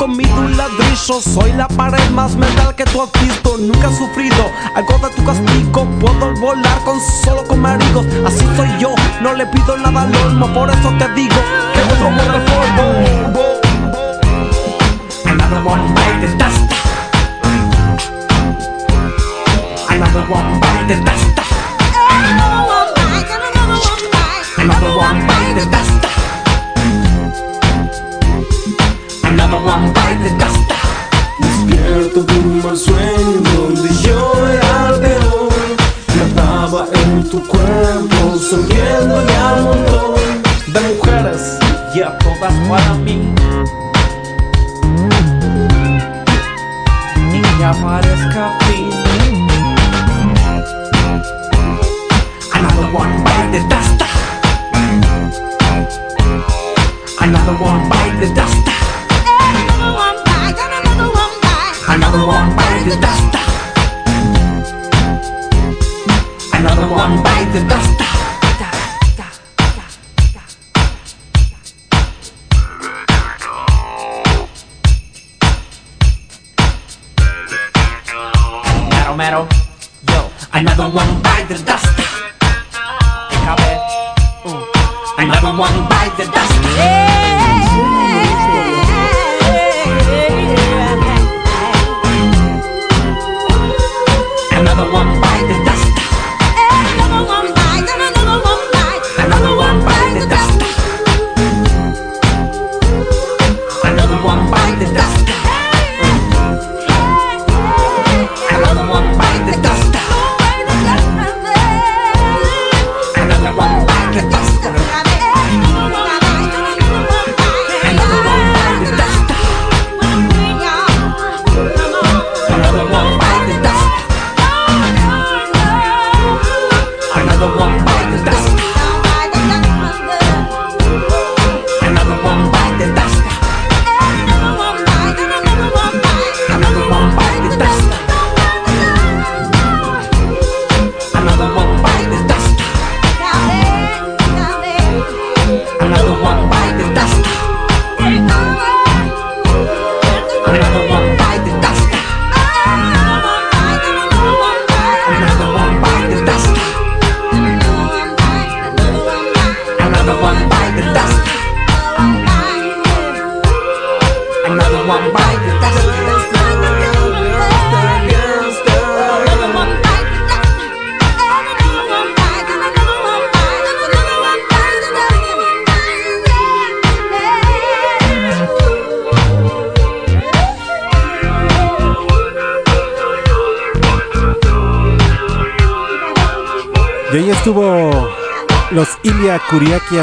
comido 0.00 0.34
un 0.40 0.56
ladrillo 0.56 1.20
Soy 1.20 1.52
la 1.52 1.68
pared 1.68 2.08
más 2.10 2.34
mental 2.34 2.74
que 2.74 2.84
tú 2.84 3.02
has 3.02 3.12
visto. 3.20 3.58
Nunca 3.58 3.88
he 3.88 3.96
sufrido 3.96 4.50
algo 4.74 4.98
de 4.98 5.14
tu 5.14 5.24
castigo. 5.24 5.86
Puedo 6.00 6.34
volar 6.40 6.78
con 6.84 6.98
solo 7.22 7.46
comer 7.46 7.78
higos 7.82 8.06
Así 8.26 8.44
soy 8.56 8.68
yo, 8.78 8.94
no 9.20 9.34
le 9.34 9.44
pido 9.46 9.76
nada 9.76 10.02
al 10.02 10.16
olmo. 10.16 10.46
Por 10.54 10.70
eso 10.70 10.90
te 10.98 11.06
digo 11.12 11.36
que 11.74 11.82
vuestro 11.82 12.10
muerde 12.10 12.36
el 12.36 12.44
polvo 12.44 12.84
Another 15.26 15.62
one 15.66 15.94
bite 15.94 16.26
the 16.26 16.28
dust. 16.38 16.72
Another 19.90 20.24
one 20.30 20.60
bite 20.60 20.88
the 20.88 21.04
dust 21.04 21.29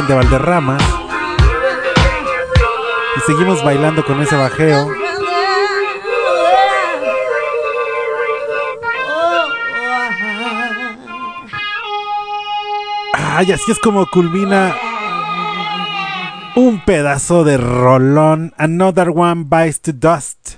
de 0.07 0.13
Valderramas. 0.13 0.81
Y 3.17 3.19
seguimos 3.31 3.63
bailando 3.63 4.05
con 4.05 4.21
ese 4.21 4.35
bajeo. 4.35 4.89
Ay, 13.13 13.51
así 13.51 13.71
es 13.71 13.79
como 13.79 14.05
culmina 14.07 14.75
un 16.55 16.83
pedazo 16.85 17.43
de 17.43 17.57
rolón. 17.57 18.53
Another 18.57 19.09
One 19.09 19.45
Bites 19.47 19.81
to 19.81 19.91
Dust. 19.93 20.55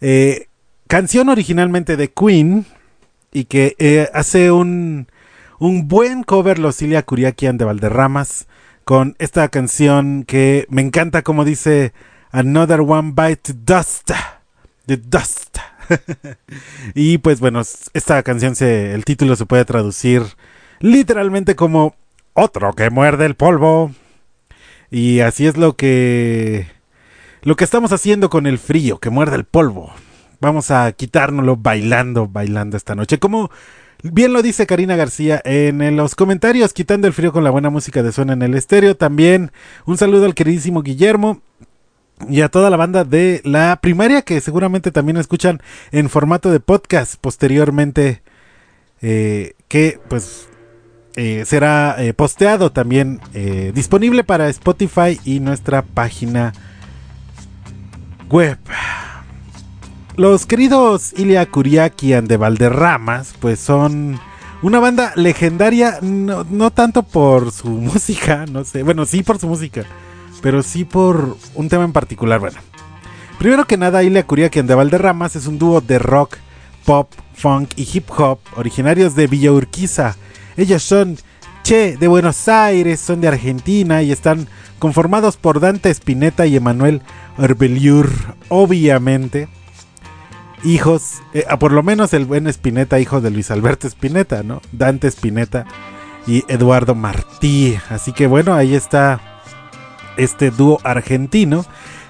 Eh, 0.00 0.46
canción 0.86 1.28
originalmente 1.28 1.96
de 1.96 2.10
Queen 2.10 2.64
y 3.32 3.44
que 3.44 3.76
eh, 3.78 4.08
hace 4.14 4.50
un, 4.50 5.08
un 5.58 5.88
buen 5.88 6.22
cover 6.22 6.58
los 6.58 6.80
Ilia 6.80 7.02
Kuriakian 7.02 7.58
de 7.58 7.66
Valderramas 7.66 8.46
con 8.88 9.16
esta 9.18 9.48
canción 9.48 10.24
que 10.24 10.64
me 10.70 10.80
encanta 10.80 11.20
como 11.20 11.44
dice 11.44 11.92
Another 12.30 12.80
One 12.80 13.12
Bite 13.14 13.52
Dust. 13.52 14.12
The 14.86 14.96
Dust. 14.96 15.58
y 16.94 17.18
pues 17.18 17.38
bueno, 17.38 17.60
esta 17.60 18.22
canción 18.22 18.56
se, 18.56 18.94
el 18.94 19.04
título 19.04 19.36
se 19.36 19.44
puede 19.44 19.66
traducir 19.66 20.22
literalmente 20.80 21.54
como 21.54 21.96
otro 22.32 22.72
que 22.72 22.88
muerde 22.88 23.26
el 23.26 23.34
polvo. 23.34 23.92
Y 24.90 25.20
así 25.20 25.46
es 25.46 25.58
lo 25.58 25.76
que 25.76 26.66
lo 27.42 27.56
que 27.56 27.64
estamos 27.64 27.92
haciendo 27.92 28.30
con 28.30 28.46
el 28.46 28.58
frío, 28.58 29.00
que 29.00 29.10
muerde 29.10 29.36
el 29.36 29.44
polvo. 29.44 29.92
Vamos 30.40 30.70
a 30.70 30.90
quitárnoslo 30.92 31.56
bailando, 31.56 32.26
bailando 32.26 32.78
esta 32.78 32.94
noche. 32.94 33.18
Como 33.18 33.50
bien 34.02 34.32
lo 34.32 34.42
dice 34.42 34.66
Karina 34.66 34.96
García 34.96 35.40
en 35.44 35.96
los 35.96 36.14
comentarios, 36.14 36.72
quitando 36.72 37.06
el 37.06 37.12
frío 37.12 37.32
con 37.32 37.44
la 37.44 37.50
buena 37.50 37.70
música 37.70 38.02
de 38.02 38.12
Suena 38.12 38.32
en 38.32 38.42
el 38.42 38.54
Estéreo. 38.54 38.96
También 38.96 39.52
un 39.86 39.96
saludo 39.96 40.26
al 40.26 40.34
queridísimo 40.34 40.82
Guillermo 40.82 41.40
y 42.28 42.40
a 42.40 42.48
toda 42.48 42.70
la 42.70 42.76
banda 42.76 43.04
de 43.04 43.40
la 43.44 43.78
primaria 43.80 44.22
que 44.22 44.40
seguramente 44.40 44.90
también 44.90 45.16
escuchan 45.16 45.60
en 45.92 46.08
formato 46.08 46.50
de 46.50 46.60
podcast 46.60 47.16
posteriormente. 47.20 48.22
eh, 49.00 49.54
que 49.68 50.00
pues 50.08 50.48
eh, 51.14 51.44
será 51.46 51.96
eh, 51.98 52.14
posteado 52.14 52.72
también 52.72 53.20
disponible 53.74 54.24
para 54.24 54.48
Spotify 54.48 55.20
y 55.24 55.40
nuestra 55.40 55.82
página 55.82 56.52
web. 58.28 58.58
Los 60.18 60.46
queridos 60.46 61.12
Ilia 61.16 61.46
Kuriakian 61.46 62.26
de 62.26 62.36
Valderramas, 62.36 63.34
pues 63.38 63.60
son 63.60 64.18
una 64.62 64.80
banda 64.80 65.12
legendaria, 65.14 66.00
no, 66.02 66.72
tanto 66.72 67.04
por 67.04 67.52
su 67.52 67.68
música, 67.68 68.44
no 68.50 68.64
sé, 68.64 68.82
bueno, 68.82 69.06
sí 69.06 69.22
por 69.22 69.38
su 69.38 69.46
música, 69.46 69.84
pero 70.42 70.64
sí 70.64 70.84
por 70.84 71.36
un 71.54 71.68
tema 71.68 71.84
en 71.84 71.92
particular, 71.92 72.40
bueno. 72.40 72.58
Primero 73.38 73.68
que 73.68 73.76
nada, 73.76 74.02
Ilia 74.02 74.26
Curiaquian 74.26 74.66
de 74.66 74.74
Valderramas 74.74 75.36
es 75.36 75.46
un 75.46 75.56
dúo 75.56 75.80
de 75.80 76.00
rock, 76.00 76.38
pop, 76.84 77.12
funk 77.34 77.74
y 77.76 77.88
hip 77.92 78.10
hop 78.10 78.40
originarios 78.56 79.14
de 79.14 79.28
Villa 79.28 79.52
Urquiza. 79.52 80.16
Ellos 80.56 80.82
son 80.82 81.16
Che 81.62 81.96
de 81.96 82.08
Buenos 82.08 82.48
Aires, 82.48 82.98
son 82.98 83.20
de 83.20 83.28
Argentina 83.28 84.02
y 84.02 84.10
están 84.10 84.48
conformados 84.80 85.36
por 85.36 85.60
Dante 85.60 85.90
Spinetta 85.90 86.44
y 86.44 86.56
Emanuel 86.56 87.02
Orbeliur, 87.36 88.10
obviamente. 88.48 89.46
Hijos, 90.64 91.22
eh, 91.34 91.44
ah, 91.48 91.58
por 91.58 91.72
lo 91.72 91.82
menos 91.82 92.12
el 92.12 92.24
buen 92.24 92.46
Spinetta, 92.48 92.98
hijo 92.98 93.20
de 93.20 93.30
Luis 93.30 93.50
Alberto 93.50 93.86
Spinetta, 93.86 94.42
¿no? 94.42 94.60
Dante 94.72 95.08
Spinetta 95.08 95.66
y 96.26 96.44
Eduardo 96.48 96.94
Martí. 96.94 97.76
Así 97.90 98.12
que 98.12 98.26
bueno, 98.26 98.54
ahí 98.54 98.74
está 98.74 99.20
este 100.16 100.50
dúo 100.50 100.80
argentino. 100.84 101.64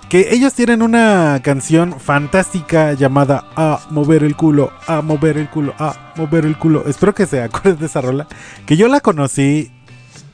Que 0.09 0.33
ellos 0.33 0.55
tienen 0.55 0.81
una 0.81 1.39
canción 1.45 2.01
fantástica 2.01 2.95
llamada 2.95 3.45
A 3.57 3.81
mover 3.91 4.25
el 4.25 4.37
culo, 4.37 4.73
a 4.87 5.03
mover 5.03 5.37
el 5.37 5.51
culo, 5.51 5.75
a 5.79 6.13
mover 6.17 6.47
el 6.47 6.57
culo. 6.57 6.85
Espero 6.87 7.15
que 7.15 7.27
se 7.27 7.43
acuerden 7.43 7.79
de 7.79 7.87
esa 7.87 8.01
rola. 8.01 8.27
Que 8.65 8.79
yo 8.79 8.89
la 8.89 9.01
conocí 9.01 9.71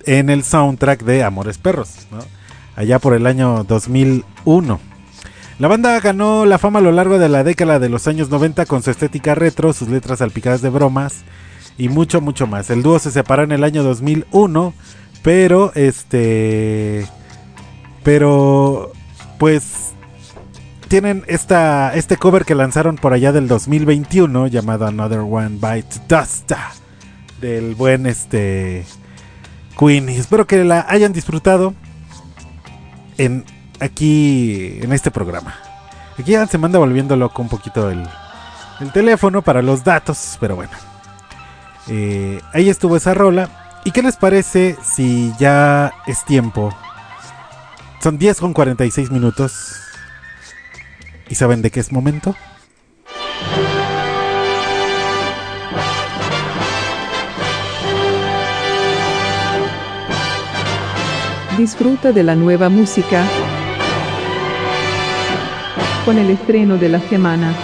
en 0.07 0.31
el 0.31 0.45
soundtrack 0.45 1.03
de 1.03 1.25
Amores 1.25 1.59
Perros, 1.59 2.07
¿no? 2.13 2.19
allá 2.77 2.99
por 2.99 3.15
el 3.15 3.27
año 3.27 3.65
2001. 3.65 4.94
La 5.59 5.69
banda 5.69 6.01
ganó 6.01 6.47
la 6.47 6.59
fama 6.59 6.81
a 6.81 6.83
lo 6.83 6.91
largo 6.91 7.19
de 7.19 7.29
la 7.29 7.45
década 7.45 7.79
de 7.79 7.89
los 7.89 8.09
años 8.09 8.29
90 8.29 8.67
con 8.67 8.83
su 8.83 8.91
estética 8.91 9.37
retro, 9.37 9.73
sus 9.73 9.89
letras 9.89 10.19
salpicadas 10.19 10.63
de 10.63 10.69
bromas 10.69 11.23
y 11.79 11.89
mucho, 11.89 12.21
mucho 12.21 12.47
más. 12.47 12.71
El 12.71 12.83
dúo 12.83 12.99
se 12.99 13.13
separó 13.13 13.45
en 13.45 13.53
el 13.53 13.63
año 13.63 13.83
2001, 13.85 14.75
pero 15.23 15.73
este. 15.75 17.07
Pero, 18.03 18.93
pues. 19.39 19.93
Tienen 20.89 21.25
esta, 21.27 21.95
este 21.95 22.19
cover 22.19 22.45
que 22.45 22.55
lanzaron 22.55 22.97
por 22.97 23.15
allá 23.15 23.33
del 23.33 23.49
2021 23.49 24.47
llamado 24.49 24.87
Another 24.87 25.21
One 25.21 25.59
Bite 25.61 25.97
Dust 26.07 26.53
del 27.41 27.75
buen 27.75 28.07
este 28.07 28.85
Queen. 29.79 30.09
Espero 30.11 30.47
que 30.47 30.63
la 30.63 30.85
hayan 30.89 31.13
disfrutado 31.13 31.75
en 33.19 33.45
aquí 33.81 34.79
en 34.81 34.93
este 34.93 35.11
programa. 35.11 35.55
Aquí 36.19 36.33
ya 36.33 36.47
se 36.47 36.59
manda 36.59 36.79
volviendo 36.79 37.17
loco 37.17 37.43
un 37.43 37.49
poquito 37.49 37.91
el, 37.91 38.07
el 38.81 38.93
teléfono 38.93 39.43
para 39.43 39.63
los 39.63 39.85
datos, 39.85 40.37
pero 40.41 40.57
bueno. 40.57 40.73
Eh, 41.89 42.41
ahí 42.53 42.69
estuvo 42.69 42.97
esa 42.97 43.15
rola. 43.15 43.49
¿Y 43.85 43.91
qué 43.91 44.03
les 44.03 44.17
parece 44.17 44.77
si 44.83 45.33
ya 45.39 45.93
es 46.07 46.25
tiempo? 46.25 46.75
Son 48.03 48.19
10 48.19 48.41
con 48.41 48.53
46 48.53 49.11
minutos. 49.11 49.81
¿Y 51.29 51.35
saben 51.35 51.63
de 51.63 51.71
qué 51.71 51.81
es 51.81 51.93
momento? 51.93 52.35
Disfruta 61.57 62.13
de 62.13 62.25
la 62.25 62.35
nueva 62.35 62.69
música 62.69 63.25
con 66.05 66.19
el 66.19 66.29
estreno 66.29 66.77
de 66.77 66.89
la 66.91 67.01
semana. 67.01 67.64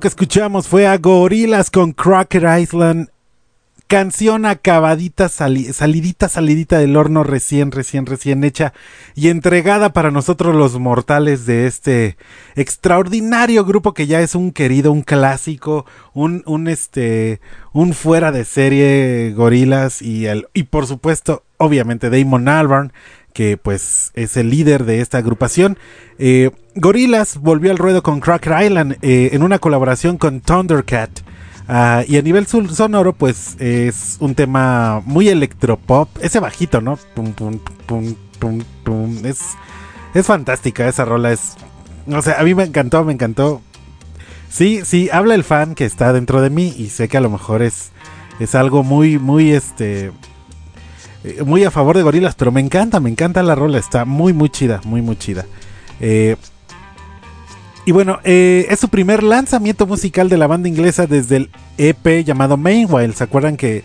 Que 0.00 0.08
escuchamos 0.08 0.66
fue 0.66 0.86
a 0.86 0.96
Gorilas 0.96 1.70
con 1.70 1.92
Cracker 1.92 2.46
Island. 2.60 3.08
Canción 3.86 4.46
acabadita, 4.46 5.28
sali- 5.28 5.72
salidita, 5.72 6.28
salidita 6.28 6.78
del 6.78 6.96
horno, 6.96 7.24
recién, 7.24 7.72
recién, 7.72 8.06
recién 8.06 8.44
hecha 8.44 8.72
y 9.16 9.28
entregada 9.30 9.92
para 9.92 10.12
nosotros 10.12 10.54
los 10.54 10.78
mortales 10.78 11.44
de 11.44 11.66
este 11.66 12.16
extraordinario 12.54 13.64
grupo 13.64 13.92
que 13.92 14.06
ya 14.06 14.20
es 14.20 14.36
un 14.36 14.52
querido, 14.52 14.92
un 14.92 15.02
clásico, 15.02 15.86
un, 16.14 16.44
un 16.46 16.68
este, 16.68 17.40
un 17.72 17.92
fuera 17.92 18.30
de 18.30 18.44
serie 18.44 19.32
Gorilas 19.36 20.02
y 20.02 20.26
el, 20.26 20.46
y 20.54 20.62
por 20.64 20.86
supuesto, 20.86 21.42
obviamente 21.58 22.10
Damon 22.10 22.48
Albarn, 22.48 22.92
que 23.32 23.56
pues 23.56 24.10
es 24.14 24.36
el 24.36 24.50
líder 24.50 24.84
de 24.84 25.00
esta 25.00 25.18
agrupación. 25.18 25.78
Eh, 26.18 26.50
volvió 26.74 27.70
al 27.70 27.78
ruedo 27.78 28.02
con 28.02 28.20
Cracker 28.20 28.64
Island 28.64 28.96
eh, 29.02 29.30
en 29.32 29.42
una 29.42 29.58
colaboración 29.58 30.18
con 30.18 30.40
Thundercat. 30.40 31.10
Ah, 31.68 32.02
y 32.08 32.16
a 32.16 32.22
nivel 32.22 32.46
sonoro, 32.48 33.12
pues 33.12 33.54
es 33.60 34.16
un 34.18 34.34
tema 34.34 35.02
muy 35.04 35.28
electropop. 35.28 36.08
Ese 36.20 36.40
bajito, 36.40 36.80
¿no? 36.80 36.98
Pum, 37.14 37.32
pum, 37.32 37.60
pum. 38.82 39.24
Es, 39.24 39.40
es 40.14 40.26
fantástica 40.26 40.88
esa 40.88 41.04
rola. 41.04 41.32
Es, 41.32 41.54
o 42.08 42.22
sea, 42.22 42.40
a 42.40 42.42
mí 42.42 42.54
me 42.54 42.64
encantó, 42.64 43.04
me 43.04 43.12
encantó. 43.12 43.62
Sí, 44.48 44.80
sí, 44.84 45.08
habla 45.12 45.36
el 45.36 45.44
fan 45.44 45.76
que 45.76 45.84
está 45.84 46.12
dentro 46.12 46.42
de 46.42 46.50
mí 46.50 46.74
y 46.76 46.88
sé 46.88 47.08
que 47.08 47.16
a 47.16 47.20
lo 47.20 47.30
mejor 47.30 47.62
es, 47.62 47.92
es 48.40 48.56
algo 48.56 48.82
muy, 48.82 49.20
muy, 49.20 49.52
este, 49.52 50.10
eh, 51.24 51.42
muy 51.44 51.64
a 51.64 51.70
favor 51.70 51.96
de 51.96 52.02
gorilas, 52.02 52.34
pero 52.34 52.52
me 52.52 52.60
encanta, 52.60 53.00
me 53.00 53.10
encanta 53.10 53.42
la 53.42 53.54
rola, 53.54 53.78
está 53.78 54.04
muy, 54.04 54.32
muy 54.32 54.48
chida, 54.48 54.80
muy, 54.84 55.02
muy 55.02 55.16
chida. 55.16 55.44
Eh, 56.00 56.36
y 57.84 57.92
bueno, 57.92 58.20
eh, 58.24 58.66
es 58.68 58.80
su 58.80 58.88
primer 58.88 59.22
lanzamiento 59.22 59.86
musical 59.86 60.28
de 60.28 60.38
la 60.38 60.46
banda 60.46 60.68
inglesa 60.68 61.06
desde 61.06 61.36
el 61.36 61.50
EP 61.78 62.24
llamado 62.24 62.56
Mainwhile. 62.56 63.14
¿Se 63.14 63.24
acuerdan 63.24 63.56
que 63.56 63.84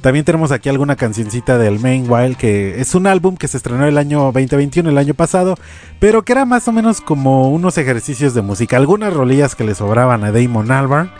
también 0.00 0.24
tenemos 0.24 0.52
aquí 0.52 0.68
alguna 0.68 0.96
cancioncita 0.96 1.56
del 1.56 1.78
Mainwhile? 1.78 2.34
Que 2.34 2.80
es 2.80 2.94
un 2.94 3.06
álbum 3.06 3.36
que 3.36 3.48
se 3.48 3.56
estrenó 3.56 3.86
el 3.86 3.98
año 3.98 4.30
2021, 4.32 4.90
el 4.90 4.98
año 4.98 5.14
pasado, 5.14 5.56
pero 6.00 6.24
que 6.24 6.32
era 6.32 6.44
más 6.44 6.66
o 6.68 6.72
menos 6.72 7.00
como 7.00 7.48
unos 7.48 7.78
ejercicios 7.78 8.34
de 8.34 8.42
música, 8.42 8.76
algunas 8.76 9.14
rolillas 9.14 9.54
que 9.54 9.64
le 9.64 9.74
sobraban 9.74 10.24
a 10.24 10.32
Damon 10.32 10.70
Albarn. 10.70 11.10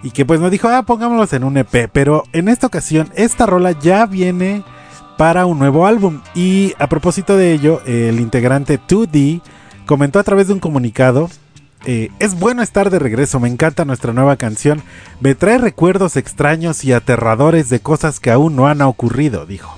Y 0.00 0.12
que 0.12 0.24
pues 0.24 0.38
nos 0.38 0.52
dijo, 0.52 0.68
ah, 0.68 0.84
pongámoslos 0.84 1.32
en 1.32 1.42
un 1.42 1.56
EP. 1.56 1.90
Pero 1.92 2.22
en 2.32 2.48
esta 2.48 2.68
ocasión, 2.68 3.10
esta 3.16 3.46
rola 3.46 3.72
ya 3.72 4.06
viene 4.06 4.62
para 5.18 5.44
un 5.44 5.58
nuevo 5.58 5.86
álbum. 5.86 6.22
Y 6.34 6.72
a 6.78 6.88
propósito 6.88 7.36
de 7.36 7.52
ello, 7.52 7.82
el 7.84 8.20
integrante 8.20 8.80
2D 8.80 9.42
comentó 9.84 10.18
a 10.18 10.22
través 10.22 10.46
de 10.46 10.54
un 10.54 10.60
comunicado. 10.60 11.28
eh, 11.84 12.10
es 12.18 12.38
bueno 12.38 12.62
estar 12.62 12.90
de 12.90 12.98
regreso, 12.98 13.38
me 13.38 13.48
encanta 13.48 13.84
nuestra 13.84 14.12
nueva 14.12 14.36
canción, 14.36 14.82
me 15.20 15.34
trae 15.34 15.58
recuerdos 15.58 16.16
extraños 16.16 16.84
y 16.84 16.92
aterradores 16.92 17.68
de 17.68 17.80
cosas 17.80 18.18
que 18.18 18.30
aún 18.30 18.56
no 18.56 18.66
han 18.66 18.80
ocurrido, 18.80 19.46
dijo. 19.46 19.76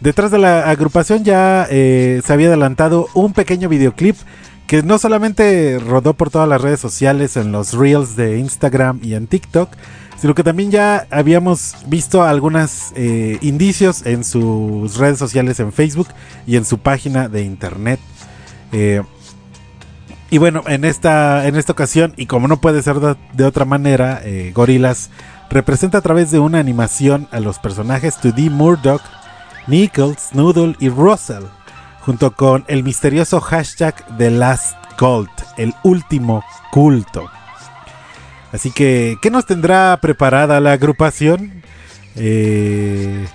Detrás 0.00 0.30
de 0.30 0.38
la 0.38 0.68
agrupación 0.68 1.24
ya 1.24 1.66
eh, 1.70 2.20
se 2.24 2.32
había 2.32 2.48
adelantado 2.48 3.08
un 3.14 3.32
pequeño 3.32 3.68
videoclip 3.68 4.16
que 4.66 4.82
no 4.82 4.98
solamente 4.98 5.78
rodó 5.78 6.14
por 6.14 6.30
todas 6.30 6.48
las 6.48 6.60
redes 6.60 6.80
sociales, 6.80 7.36
en 7.36 7.52
los 7.52 7.72
reels 7.72 8.16
de 8.16 8.38
Instagram 8.38 9.00
y 9.02 9.14
en 9.14 9.28
TikTok, 9.28 9.70
sino 10.18 10.34
que 10.34 10.42
también 10.42 10.70
ya 10.70 11.06
habíamos 11.10 11.76
visto 11.86 12.22
algunos 12.22 12.92
indicios 13.40 14.04
en 14.06 14.24
sus 14.24 14.96
redes 14.96 15.18
sociales 15.18 15.60
en 15.60 15.72
Facebook 15.72 16.08
y 16.46 16.56
en 16.56 16.64
su 16.64 16.78
página 16.78 17.28
de 17.28 17.42
internet. 17.42 18.00
Eh, 18.72 19.02
y 20.30 20.38
bueno, 20.38 20.62
en 20.66 20.84
esta, 20.84 21.46
en 21.46 21.56
esta 21.56 21.72
ocasión, 21.72 22.12
y 22.16 22.26
como 22.26 22.48
no 22.48 22.60
puede 22.60 22.82
ser 22.82 22.96
de, 22.98 23.44
otra 23.44 23.64
manera, 23.64 24.20
eh, 24.24 24.50
Gorillaz 24.54 25.10
representa 25.50 25.98
a 25.98 26.00
través 26.00 26.30
de 26.30 26.40
una 26.40 26.58
animación 26.58 27.28
a 27.30 27.38
los 27.38 27.58
personajes 27.58 28.18
2D 28.20 28.50
Murdoch, 28.50 29.02
Nichols, 29.68 30.30
Noodle 30.32 30.74
y 30.80 30.88
Russell, 30.88 31.44
junto 32.00 32.34
con 32.34 32.64
el 32.66 32.82
misterioso 32.82 33.40
hashtag 33.40 33.94
The 34.18 34.30
Last 34.32 34.76
Cult, 34.98 35.30
el 35.56 35.74
último 35.84 36.42
culto. 36.72 37.30
Así 38.52 38.70
que, 38.70 39.16
¿qué 39.20 39.30
nos 39.30 39.46
tendrá 39.46 39.96
preparada 40.00 40.60
la 40.60 40.72
agrupación? 40.72 41.62
Eh, 42.16 43.26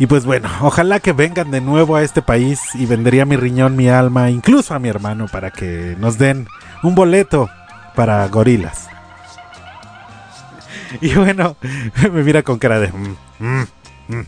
y 0.00 0.06
pues 0.06 0.24
bueno, 0.24 0.48
ojalá 0.62 1.00
que 1.00 1.12
vengan 1.12 1.50
de 1.50 1.60
nuevo 1.60 1.96
a 1.96 2.02
este 2.02 2.22
país 2.22 2.60
y 2.74 2.86
vendería 2.86 3.24
mi 3.24 3.36
riñón, 3.36 3.76
mi 3.76 3.88
alma, 3.88 4.30
incluso 4.30 4.74
a 4.74 4.78
mi 4.78 4.88
hermano 4.88 5.26
para 5.30 5.50
que 5.50 5.96
nos 5.98 6.18
den 6.18 6.46
un 6.82 6.94
boleto 6.94 7.48
para 7.94 8.26
gorilas. 8.28 8.88
Y 11.02 11.14
bueno, 11.14 11.56
me 12.12 12.22
mira 12.22 12.42
con 12.42 12.58
cara 12.58 12.80
de... 12.80 12.88
"Mm, 12.88 13.16
mm, 13.40 13.66
mm". 14.08 14.26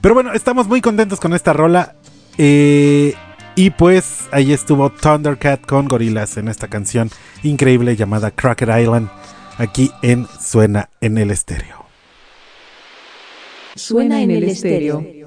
Pero 0.00 0.14
bueno, 0.14 0.32
estamos 0.32 0.68
muy 0.68 0.80
contentos 0.80 1.18
con 1.18 1.34
esta 1.34 1.52
rola. 1.52 1.94
eh, 2.38 3.14
y 3.60 3.68
pues 3.68 4.26
ahí 4.30 4.54
estuvo 4.54 4.88
Thundercat 4.88 5.66
con 5.66 5.86
gorilas 5.86 6.38
en 6.38 6.48
esta 6.48 6.68
canción 6.68 7.10
increíble 7.42 7.94
llamada 7.94 8.30
Cracker 8.30 8.70
Island. 8.80 9.10
Aquí 9.58 9.90
en 10.00 10.26
Suena 10.40 10.88
en 11.02 11.18
el 11.18 11.30
Estéreo. 11.30 11.84
Suena 13.74 14.22
en 14.22 14.30
el 14.30 14.44
estéreo. 14.44 15.19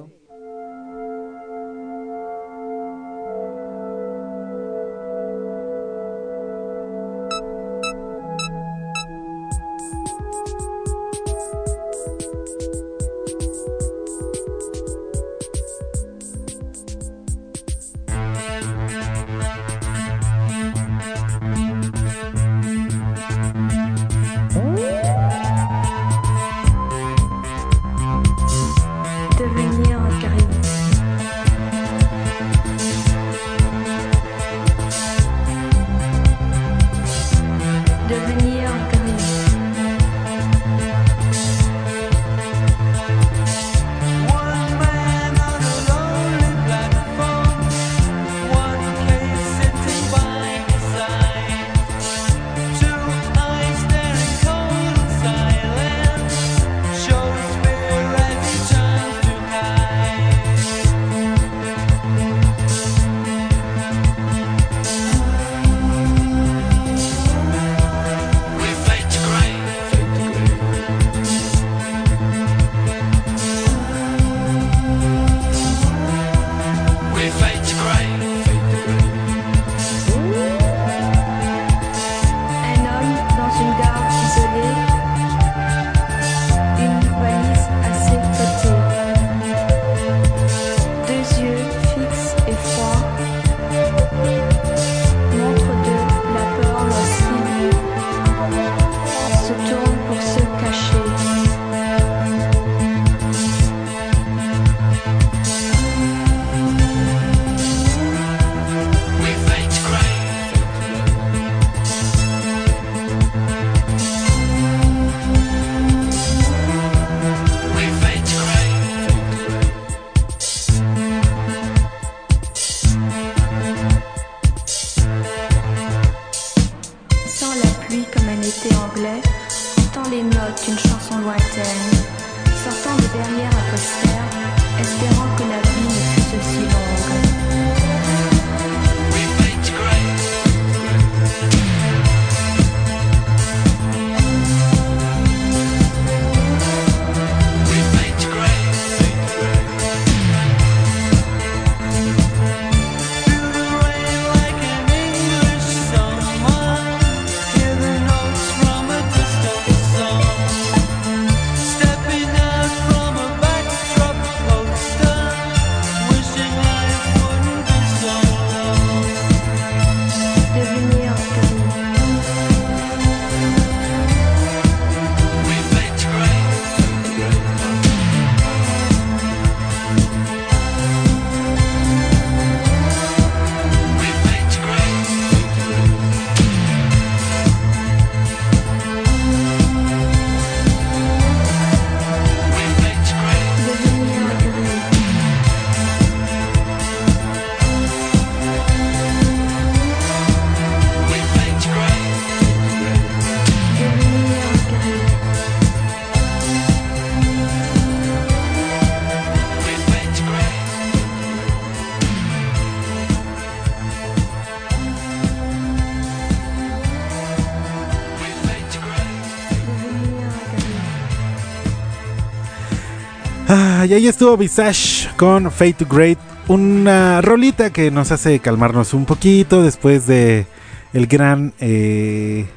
Y 223.93 223.95
ahí 223.95 224.07
estuvo 224.07 224.35
Visage 224.37 225.07
con 225.17 225.51
Fade 225.51 225.73
to 225.73 225.85
Great. 225.85 226.17
Una 226.47 227.21
rolita 227.21 227.69
que 227.69 227.91
nos 227.91 228.11
hace 228.11 228.39
calmarnos 228.39 228.95
un 228.95 229.05
poquito 229.05 229.61
después 229.61 230.07
de 230.07 230.47
el 230.93 231.05
gran 231.05 231.53
eh, 231.59 232.47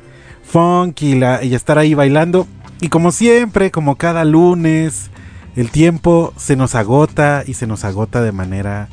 funk 0.44 1.02
y, 1.02 1.14
la, 1.16 1.42
estar 1.42 1.76
ahí 1.76 1.92
bailando. 1.92 2.48
Y 2.80 2.88
como 2.88 3.12
siempre, 3.12 3.70
como 3.70 3.96
cada 3.96 4.24
lunes, 4.24 5.10
el 5.56 5.70
tiempo 5.70 6.32
se 6.38 6.56
nos 6.56 6.74
agota 6.74 7.44
y 7.46 7.52
se 7.52 7.66
nos 7.66 7.84
agota 7.84 8.22
de 8.22 8.32
manera 8.32 8.88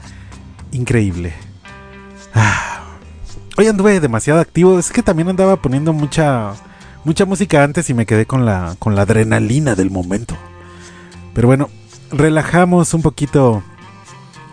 increíble. 0.73 1.33
Ah, 2.35 2.83
hoy 3.55 3.67
anduve 3.67 4.01
demasiado 4.01 4.41
activo. 4.41 4.79
Es 4.79 4.91
que 4.91 5.01
también 5.01 5.29
andaba 5.29 5.61
poniendo 5.61 5.93
mucha, 5.93 6.55
mucha 7.05 7.23
música 7.23 7.63
antes 7.63 7.89
y 7.89 7.93
me 7.93 8.05
quedé 8.05 8.25
con 8.25 8.45
la, 8.45 8.75
con 8.79 8.95
la 8.95 9.03
adrenalina 9.03 9.75
del 9.75 9.91
momento. 9.91 10.35
Pero 11.33 11.47
bueno, 11.47 11.69
relajamos 12.13 12.93
un 12.93 13.01
poquito 13.01 13.63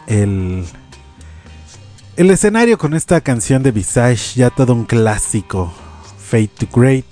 el, 0.06 0.64
el 2.16 2.30
escenario 2.30 2.78
con 2.78 2.94
esta 2.94 3.20
canción 3.20 3.62
de 3.62 3.70
Visage, 3.70 4.34
ya 4.36 4.50
todo 4.50 4.74
un 4.74 4.84
clásico, 4.84 5.72
Fate 6.18 6.48
to 6.48 6.66
Great. 6.72 7.04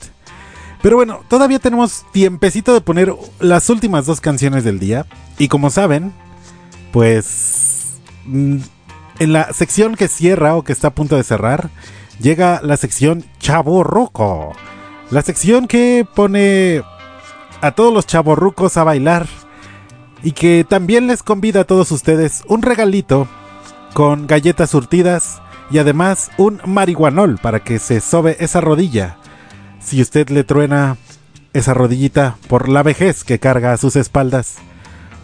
Pero 0.82 0.96
bueno, 0.96 1.20
todavía 1.28 1.58
tenemos 1.58 2.04
tiempecito 2.12 2.72
de 2.72 2.80
poner 2.80 3.14
las 3.40 3.68
últimas 3.68 4.06
dos 4.06 4.20
canciones 4.20 4.64
del 4.64 4.78
día. 4.78 5.06
Y 5.36 5.48
como 5.48 5.70
saben, 5.70 6.12
pues 6.92 8.00
mm, 8.24 8.58
en 9.18 9.32
la 9.32 9.52
sección 9.52 9.96
que 9.96 10.08
cierra 10.08 10.56
o 10.56 10.62
que 10.62 10.72
está 10.72 10.88
a 10.88 10.94
punto 10.94 11.16
de 11.16 11.24
cerrar, 11.24 11.70
llega 12.20 12.60
la 12.62 12.76
sección 12.76 13.24
Chavo. 13.40 14.54
La 15.10 15.22
sección 15.22 15.66
que 15.66 16.06
pone 16.14 16.82
a 17.60 17.72
todos 17.72 17.92
los 17.92 18.06
chavorrucos 18.06 18.76
a 18.76 18.84
bailar 18.84 19.26
y 20.22 20.32
que 20.32 20.64
también 20.68 21.06
les 21.06 21.22
convida 21.22 21.60
a 21.60 21.64
todos 21.64 21.90
ustedes 21.92 22.42
un 22.48 22.62
regalito 22.62 23.28
con 23.94 24.26
galletas 24.26 24.70
surtidas 24.70 25.40
y 25.70 25.78
además 25.78 26.30
un 26.38 26.60
marihuanol 26.64 27.38
para 27.38 27.60
que 27.60 27.78
se 27.78 28.00
sobe 28.00 28.36
esa 28.40 28.60
rodilla. 28.60 29.16
Si 29.80 30.00
usted 30.00 30.28
le 30.30 30.44
truena 30.44 30.96
esa 31.52 31.74
rodillita 31.74 32.36
por 32.48 32.68
la 32.68 32.82
vejez 32.82 33.24
que 33.24 33.38
carga 33.38 33.72
a 33.72 33.76
sus 33.76 33.96
espaldas, 33.96 34.56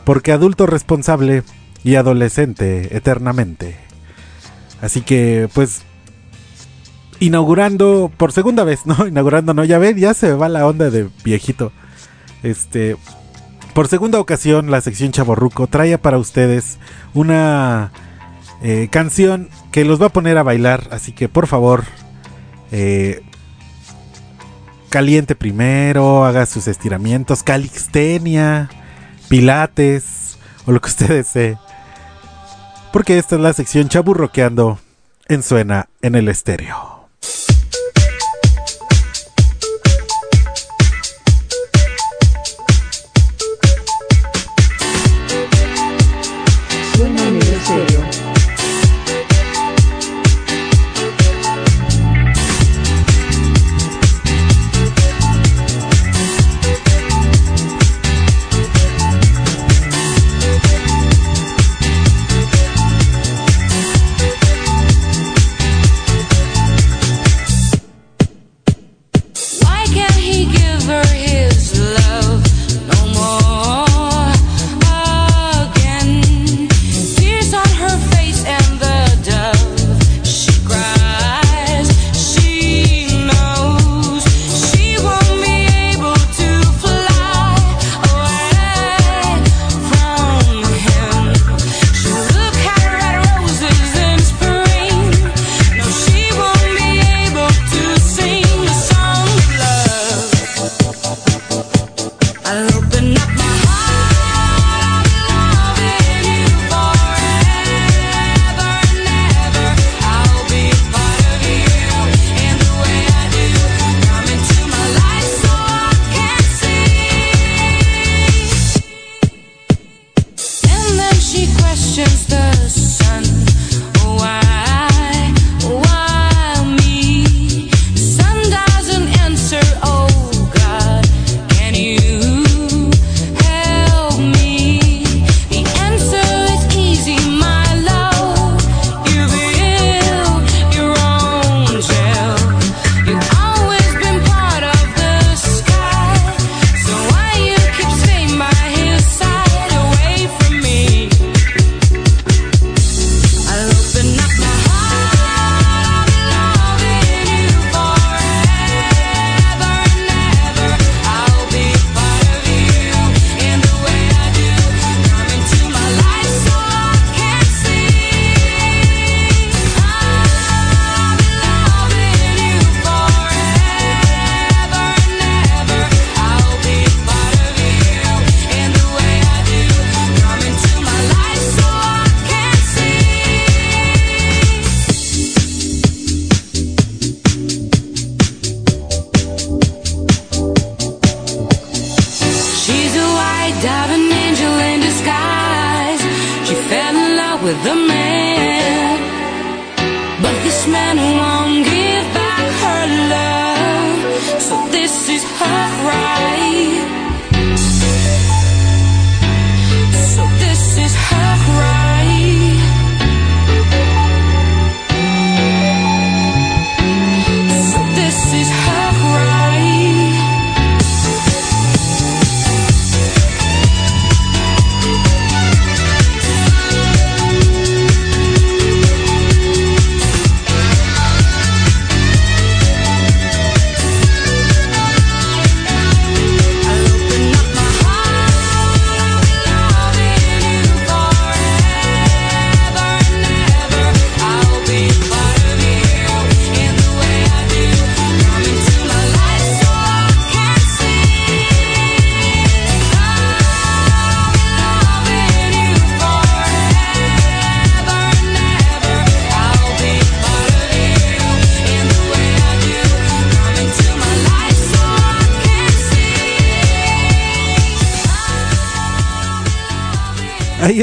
porque 0.05 0.32
adulto 0.32 0.66
responsable 0.66 1.42
y 1.82 1.97
adolescente 1.97 2.97
eternamente. 2.97 3.76
Así 4.80 5.01
que, 5.01 5.49
pues, 5.55 5.82
inaugurando 7.20 8.11
por 8.16 8.32
segunda 8.32 8.64
vez, 8.64 8.86
¿no? 8.86 9.07
Inaugurando, 9.07 9.55
no, 9.55 9.64
ya 9.64 9.78
ven, 9.78 9.97
ya 9.97 10.14
se 10.14 10.32
va 10.32 10.49
la 10.49 10.66
onda 10.66 10.90
de 10.90 11.09
viejito. 11.24 11.72
Este, 12.42 12.97
por 13.75 13.89
segunda 13.89 14.20
ocasión, 14.20 14.70
la 14.70 14.81
sección 14.81 15.11
Chaborruco 15.11 15.66
trae 15.66 15.99
para 15.99 16.18
ustedes 16.18 16.79
una 17.12 17.91
eh, 18.62 18.89
canción 18.91 19.51
que 19.72 19.85
los 19.85 20.01
va 20.01 20.07
a 20.07 20.11
poner 20.11 20.39
a 20.39 20.45
bailar. 20.45 20.89
Así 20.93 21.11
que 21.12 21.29
por 21.29 21.49
favor, 21.49 21.85
eh, 22.70 23.22
caliente 24.91 25.35
primero, 25.35 26.25
haga 26.25 26.47
sus 26.47 26.68
estiramientos, 26.68 27.43
calixtenia, 27.43 28.70
pilates 29.29 30.39
o 30.66 30.72
lo 30.72 30.81
que 30.81 30.89
usted 30.91 31.09
desee. 31.09 31.59
Porque 32.93 33.18
esta 33.18 33.35
es 33.35 33.41
la 33.41 33.53
sección 33.53 33.89
Chaburroqueando 33.89 34.79
en 35.27 35.43
Suena 35.43 35.89
en 36.01 36.14
el 36.14 36.29
Estéreo. 36.29 36.93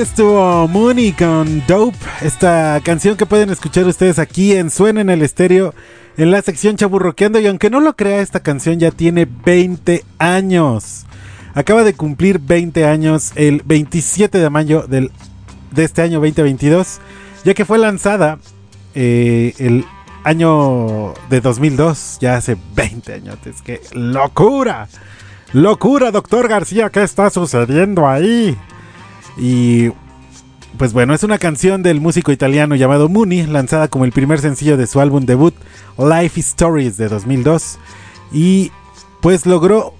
Estuvo 0.02 0.68
Mooney 0.68 1.12
con 1.12 1.64
Dope, 1.68 1.97
esta 2.22 2.82
canción 2.84 3.16
que 3.18 3.28
pueden 3.28 3.52
escuchar 3.52 3.86
ustedes 3.86 4.18
aquí 4.18 4.54
en 4.54 4.72
Suena 4.72 5.02
en 5.02 5.12
el 5.12 5.22
Estéreo, 5.22 5.76
en 6.18 6.32
la 6.32 6.41
sección 6.41 6.76
Chaburroqueando. 6.76 7.39
Y 7.39 7.45
aunque 7.45 7.70
no 7.70 7.80
lo 7.80 7.95
crea, 7.95 8.22
esta 8.22 8.39
canción 8.39 8.80
ya 8.80 8.89
tiene 8.89 9.26
20 9.26 10.04
años. 10.18 11.06
Acaba 11.54 11.84
de 11.84 11.93
cumplir 11.93 12.39
20 12.39 12.86
años 12.86 13.32
el 13.36 13.62
27 13.64 14.39
de 14.39 14.49
mayo 14.49 14.88
del, 14.88 15.12
de 15.70 15.84
este 15.84 16.02
año 16.02 16.20
2022, 16.20 16.99
ya 17.45 17.54
que 17.54 17.64
fue 17.64 17.78
lanzada 17.78 18.39
eh, 18.95 19.54
el 19.60 19.86
año 20.24 21.14
de 21.30 21.41
2002, 21.41 22.18
ya 22.20 22.38
hace 22.38 22.58
20 22.76 23.14
años. 23.14 23.38
Que 23.64 23.82
locura, 23.93 24.88
locura, 25.54 26.10
doctor 26.10 26.47
García, 26.47 26.89
¿qué 26.89 27.04
está 27.04 27.30
sucediendo 27.30 28.08
ahí? 28.08 28.58
Y 29.38 29.89
pues 30.77 30.93
bueno, 30.93 31.13
es 31.13 31.23
una 31.23 31.38
canción 31.38 31.84
del 31.84 31.99
músico 32.01 32.32
italiano 32.32 32.75
llamado 32.75 33.09
Mooney, 33.09 33.45
lanzada 33.45 33.88
como 33.88 34.05
el 34.05 34.11
primer 34.11 34.39
sencillo 34.39 34.77
de 34.77 34.88
su 34.88 34.99
álbum 35.01 35.25
debut 35.25 35.53
Life 35.97 36.39
Stories 36.39 36.97
de 36.97 37.07
2002. 37.09 37.77
Y 38.32 38.71
pues 39.21 39.45
logró 39.45 39.93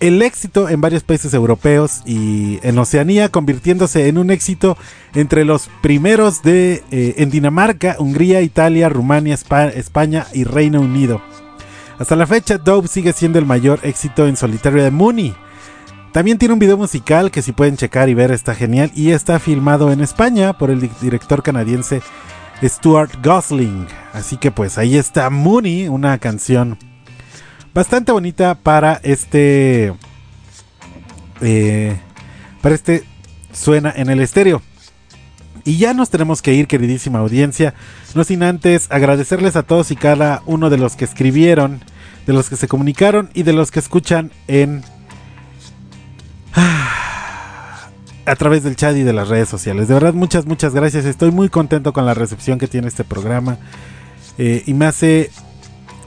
el 0.00 0.22
éxito 0.22 0.68
en 0.68 0.80
varios 0.80 1.02
países 1.02 1.32
europeos 1.34 2.02
y 2.04 2.58
en 2.62 2.78
Oceanía, 2.78 3.28
convirtiéndose 3.30 4.08
en 4.08 4.18
un 4.18 4.30
éxito 4.30 4.76
entre 5.14 5.44
los 5.44 5.68
primeros 5.82 6.42
de 6.42 6.82
eh, 6.90 7.14
en 7.18 7.30
Dinamarca, 7.30 7.96
Hungría, 7.98 8.40
Italia, 8.42 8.88
Rumania, 8.88 9.34
Espa- 9.34 9.72
España 9.74 10.26
y 10.32 10.44
Reino 10.44 10.80
Unido. 10.80 11.22
Hasta 11.98 12.16
la 12.16 12.26
fecha, 12.26 12.58
Dove 12.58 12.88
sigue 12.88 13.12
siendo 13.12 13.38
el 13.38 13.46
mayor 13.46 13.78
éxito 13.82 14.26
en 14.26 14.36
solitario 14.36 14.82
de 14.82 14.90
Mooney. 14.90 15.34
También 16.14 16.38
tiene 16.38 16.52
un 16.52 16.60
video 16.60 16.76
musical 16.76 17.32
que 17.32 17.42
si 17.42 17.50
pueden 17.50 17.76
checar 17.76 18.08
y 18.08 18.14
ver 18.14 18.30
está 18.30 18.54
genial 18.54 18.92
y 18.94 19.10
está 19.10 19.40
filmado 19.40 19.90
en 19.90 20.00
España 20.00 20.52
por 20.52 20.70
el 20.70 20.80
di- 20.80 20.90
director 21.00 21.42
canadiense 21.42 22.02
Stuart 22.62 23.10
Gosling. 23.20 23.88
Así 24.12 24.36
que 24.36 24.52
pues 24.52 24.78
ahí 24.78 24.96
está 24.96 25.28
Mooney, 25.28 25.88
una 25.88 26.16
canción 26.18 26.78
bastante 27.74 28.12
bonita 28.12 28.54
para 28.54 29.00
este 29.02 29.92
eh, 31.40 31.96
para 32.62 32.76
este 32.76 33.02
suena 33.52 33.92
en 33.96 34.08
el 34.08 34.20
estéreo. 34.20 34.62
Y 35.64 35.78
ya 35.78 35.94
nos 35.94 36.10
tenemos 36.10 36.42
que 36.42 36.54
ir, 36.54 36.68
queridísima 36.68 37.18
audiencia. 37.18 37.74
No 38.14 38.22
sin 38.22 38.44
antes 38.44 38.86
agradecerles 38.88 39.56
a 39.56 39.64
todos 39.64 39.90
y 39.90 39.96
cada 39.96 40.42
uno 40.46 40.70
de 40.70 40.78
los 40.78 40.94
que 40.94 41.06
escribieron, 41.06 41.80
de 42.24 42.34
los 42.34 42.48
que 42.48 42.54
se 42.54 42.68
comunicaron 42.68 43.30
y 43.34 43.42
de 43.42 43.52
los 43.52 43.72
que 43.72 43.80
escuchan 43.80 44.30
en 44.46 44.84
a 48.26 48.36
través 48.36 48.62
del 48.62 48.76
chat 48.76 48.96
y 48.96 49.02
de 49.02 49.12
las 49.12 49.28
redes 49.28 49.48
sociales. 49.48 49.88
De 49.88 49.94
verdad, 49.94 50.14
muchas, 50.14 50.46
muchas 50.46 50.74
gracias. 50.74 51.04
Estoy 51.04 51.30
muy 51.30 51.48
contento 51.48 51.92
con 51.92 52.06
la 52.06 52.14
recepción 52.14 52.58
que 52.58 52.68
tiene 52.68 52.88
este 52.88 53.04
programa. 53.04 53.58
eh, 54.38 54.62
y 54.66 54.74
me 54.74 54.86
hace, 54.86 55.30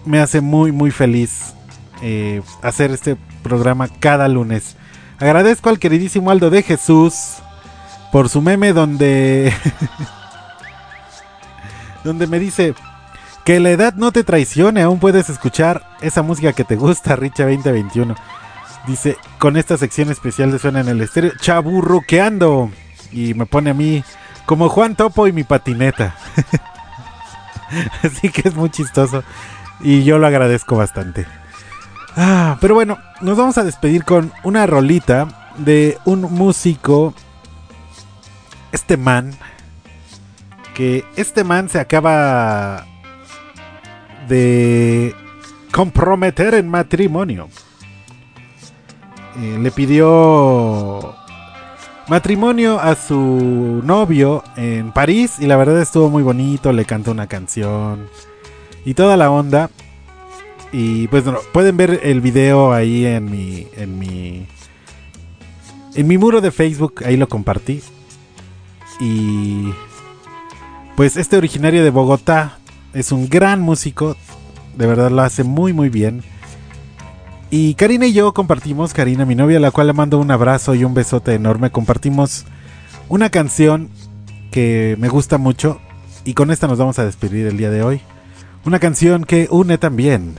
me 0.06 0.20
hace 0.20 0.42
muy, 0.42 0.72
muy 0.72 0.92
feliz 0.92 1.54
eh, 2.02 2.42
hacer 2.62 2.92
este 2.92 3.18
programa 3.44 3.88
cada 3.88 4.28
lunes. 4.28 4.76
Agradezco 5.20 5.70
al 5.70 5.80
queridísimo 5.80 6.30
Aldo 6.30 6.50
de 6.50 6.62
Jesús 6.62 7.38
por 8.12 8.30
su 8.30 8.42
meme 8.42 8.74
donde, 8.74 9.52
donde 12.04 12.28
me 12.28 12.40
dice 12.40 12.76
que 13.44 13.60
la 13.60 13.72
edad 13.72 13.94
no 13.96 14.12
te 14.12 14.24
traicione, 14.24 14.82
aún 14.82 15.00
puedes 15.00 15.30
escuchar 15.30 15.88
esa 16.02 16.22
música 16.22 16.54
que 16.54 16.64
te 16.64 16.76
gusta, 16.76 17.16
Richa 17.16 17.46
2021. 17.46 18.16
Dice, 18.88 19.18
con 19.38 19.58
esta 19.58 19.78
sección 19.78 20.10
especial 20.10 20.50
de 20.50 20.60
Suena 20.60 20.80
en 20.80 20.88
el 20.88 21.02
Estéreo, 21.02 21.34
chaburruqueando. 21.42 22.72
Y 23.12 23.34
me 23.34 23.46
pone 23.46 23.72
a 23.72 23.74
mí 23.74 24.04
como 24.46 24.70
Juan 24.70 24.96
Topo 24.96 25.28
y 25.28 25.34
mi 25.34 25.44
patineta. 25.44 26.16
Así 28.02 28.30
que 28.30 28.48
es 28.48 28.56
muy 28.56 28.70
chistoso. 28.70 29.26
Y 29.82 30.06
yo 30.06 30.18
lo 30.18 30.28
agradezco 30.28 30.78
bastante. 30.78 31.28
Ah, 32.16 32.58
pero 32.62 32.76
bueno, 32.76 32.98
nos 33.20 33.38
vamos 33.38 33.58
a 33.58 33.66
despedir 33.66 34.06
con 34.06 34.32
una 34.44 34.66
rolita 34.66 35.52
de 35.58 35.98
un 36.06 36.22
músico. 36.22 37.14
Este 38.72 38.96
man. 38.96 39.34
Que 40.74 41.04
este 41.18 41.44
man 41.44 41.68
se 41.68 41.80
acaba 41.80 42.86
de 44.30 45.14
comprometer 45.74 46.54
en 46.54 46.70
matrimonio. 46.70 47.50
Eh, 49.40 49.60
le 49.62 49.72
pidió 49.72 51.16
matrimonio 52.08 52.80
a 52.80 52.96
su 52.96 53.82
novio 53.84 54.44
en 54.56 54.92
París 54.92 55.36
y 55.40 55.46
la 55.46 55.58
verdad 55.58 55.80
estuvo 55.80 56.10
muy 56.10 56.24
bonito, 56.24 56.72
le 56.74 56.86
cantó 56.86 57.12
una 57.12 57.28
canción 57.28 58.10
y 58.84 58.94
toda 58.96 59.16
la 59.16 59.30
onda. 59.30 59.70
Y 60.72 61.08
pues 61.10 61.24
bueno, 61.24 61.40
pueden 61.54 61.78
ver 61.78 62.00
el 62.04 62.20
video 62.20 62.74
ahí 62.74 63.06
en 63.06 63.30
mi 63.30 63.68
en 63.76 64.00
mi 64.00 64.48
en 65.96 66.08
mi 66.08 66.18
muro 66.18 66.42
de 66.42 66.52
Facebook, 66.52 67.04
ahí 67.06 67.16
lo 67.16 67.30
compartí. 67.30 67.82
Y 69.00 69.72
pues 70.96 71.16
este 71.16 71.38
originario 71.38 71.84
de 71.84 71.92
Bogotá 71.92 72.58
es 72.94 73.12
un 73.12 73.30
gran 73.30 73.62
músico, 73.62 74.16
de 74.76 74.88
verdad 74.88 75.12
lo 75.12 75.22
hace 75.22 75.44
muy 75.44 75.74
muy 75.74 75.90
bien. 75.90 76.24
Y 77.50 77.76
Karina 77.76 78.08
y 78.08 78.14
yo 78.14 78.34
compartimos, 78.34 78.94
Karina, 78.94 79.26
mi 79.26 79.36
novia, 79.36 79.58
a 79.58 79.62
la 79.62 79.72
cual 79.72 79.88
le 79.88 79.94
mando 79.94 80.20
un 80.20 80.32
abrazo 80.32 80.76
y 80.76 80.84
un 80.84 80.94
besote 80.94 81.34
enorme, 81.34 81.72
compartimos 81.72 82.46
una 83.08 83.30
canción 83.30 83.90
que 84.52 84.98
me 85.00 85.08
gusta 85.08 85.38
mucho 85.38 85.80
y 86.26 86.34
con 86.34 86.52
esta 86.52 86.68
nos 86.68 86.78
vamos 86.78 87.00
a 87.00 87.06
despedir 87.06 87.48
el 87.48 87.58
día 87.58 87.70
de 87.70 87.84
hoy. 87.84 88.02
Una 88.66 88.80
canción 88.80 89.24
que 89.24 89.48
une 89.50 89.78
también 89.78 90.36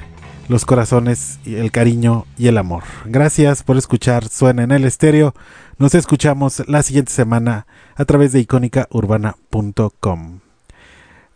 los 0.49 0.67
corazones, 0.67 1.39
el 1.47 1.71
cariño 1.71 2.27
y 2.37 2.49
el 2.49 2.59
amor. 2.59 2.83
Gracias 3.07 3.63
por 3.63 3.79
escuchar 3.79 4.29
Suena 4.29 4.65
en 4.65 4.73
el 4.73 4.85
Estéreo. 4.85 5.35
Nos 5.79 5.95
escuchamos 5.95 6.63
la 6.69 6.83
siguiente 6.83 7.13
semana 7.13 7.67
a 7.97 8.05
través 8.05 8.33
de 8.33 8.41
icónicaurbana.com. 8.41 10.41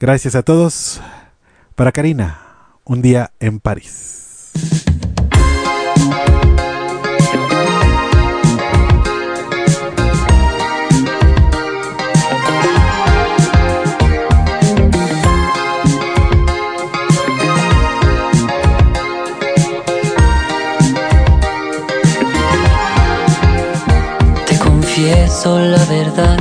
Gracias 0.01 0.35
a 0.35 0.43
todos. 0.43 1.01
Para 1.75 1.93
Karina, 1.93 2.41
un 2.85 3.01
día 3.01 3.33
en 3.41 3.61
París. 3.61 4.92
La 25.45 25.85
verdad, 25.87 26.39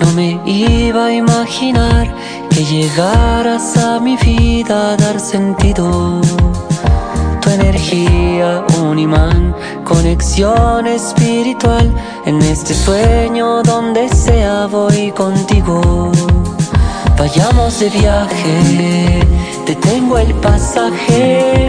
No 0.00 0.12
me 0.12 0.40
iba 0.46 1.06
a 1.06 1.12
imaginar 1.12 2.14
que 2.50 2.64
llegaras 2.64 3.76
a 3.76 3.98
mi 3.98 4.16
vida 4.16 4.92
a 4.92 4.96
dar 4.96 5.18
sentido. 5.18 6.20
Tu 7.40 7.50
energía, 7.50 8.64
un 8.78 8.98
imán, 8.98 9.54
conexión 9.84 10.86
espiritual. 10.86 11.92
En 12.24 12.40
este 12.42 12.72
sueño, 12.74 13.62
donde 13.62 14.08
sea, 14.10 14.66
voy 14.66 15.10
contigo. 15.10 16.12
Vayamos 17.18 17.80
de 17.80 17.90
viaje, 17.90 19.20
te 19.64 19.74
tengo 19.74 20.18
el 20.18 20.32
pasaje. 20.34 21.68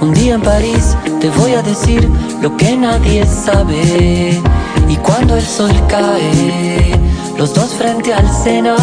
Un 0.00 0.14
día 0.14 0.34
en 0.34 0.42
París 0.42 0.96
te 1.20 1.28
voy 1.30 1.54
a 1.54 1.62
decir 1.62 2.08
lo 2.40 2.56
que 2.56 2.76
nadie 2.76 3.26
sabe. 3.26 4.40
Y 4.88 4.96
cuando 4.96 5.34
el 5.34 5.44
sol 5.44 5.72
cae, 5.88 6.92
los 7.36 7.52
dos 7.52 7.70
frente 7.74 8.14
al 8.14 8.30
Sena, 8.32 8.76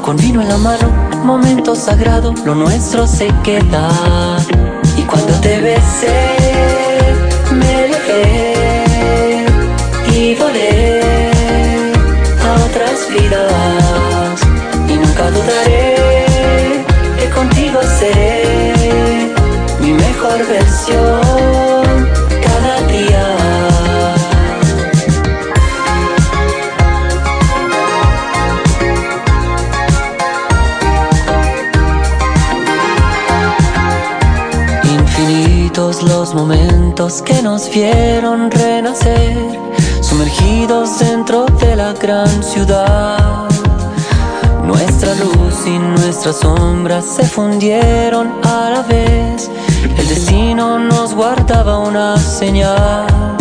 con 0.00 0.16
vino 0.16 0.40
en 0.40 0.48
la 0.48 0.56
mano, 0.56 0.88
momento 1.22 1.74
sagrado, 1.74 2.32
lo 2.46 2.54
nuestro 2.54 3.06
se 3.06 3.28
queda. 3.44 3.90
Y 4.96 5.02
cuando 5.02 5.34
te 5.40 5.60
besé, 5.60 6.16
me 7.52 7.84
elevé 7.84 9.46
y 10.14 10.34
volé 10.34 11.02
a 12.42 12.54
otras 12.64 13.06
vidas. 13.10 14.40
Y 14.88 14.94
nunca 14.94 15.30
dudaré 15.30 16.84
que 17.18 17.28
contigo 17.30 17.80
seré 17.98 19.35
mi 19.86 19.92
mejor 19.92 20.44
versión 20.48 22.08
cada 22.42 22.80
día. 22.88 23.24
Infinitos 34.82 36.02
los 36.02 36.34
momentos 36.34 37.22
que 37.22 37.40
nos 37.42 37.70
vieron 37.70 38.50
renacer, 38.50 39.36
sumergidos 40.00 40.98
dentro 40.98 41.46
de 41.60 41.76
la 41.76 41.92
gran 41.92 42.42
ciudad. 42.42 43.48
Nuestra 44.64 45.14
luz 45.14 45.64
y 45.64 45.78
nuestra 45.78 46.32
sombra 46.32 47.00
se 47.00 47.24
fundieron 47.24 48.32
a 48.42 48.70
la 48.70 48.82
vez. 48.82 49.48
El 49.86 50.08
destino 50.08 50.78
nos 50.78 51.14
guardaba 51.14 51.78
una 51.78 52.16
señal. 52.16 53.36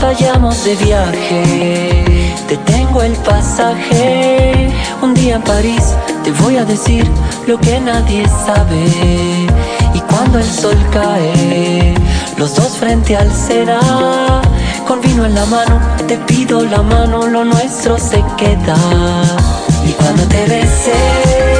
Vayamos 0.00 0.64
de 0.64 0.74
viaje, 0.76 2.34
te 2.48 2.56
tengo 2.58 3.02
el 3.02 3.12
pasaje. 3.16 4.70
Un 5.02 5.12
día 5.14 5.36
en 5.36 5.42
París 5.42 5.94
te 6.22 6.30
voy 6.32 6.56
a 6.56 6.64
decir 6.64 7.06
lo 7.46 7.58
que 7.58 7.78
nadie 7.78 8.26
sabe. 8.46 8.86
Y 9.92 10.00
cuando 10.00 10.38
el 10.38 10.44
sol 10.44 10.78
cae, 10.90 11.94
los 12.38 12.54
dos 12.54 12.78
frente 12.78 13.14
al 13.16 13.30
Sena, 13.30 14.40
con 14.86 15.00
vino 15.02 15.26
en 15.26 15.34
la 15.34 15.44
mano, 15.46 15.78
te 16.08 16.16
pido 16.18 16.64
la 16.64 16.82
mano, 16.82 17.26
lo 17.26 17.44
nuestro 17.44 17.98
se 17.98 18.24
queda. 18.38 18.76
Y 19.86 19.92
cuando 19.92 20.22
te 20.24 20.46
besé, 20.46 21.53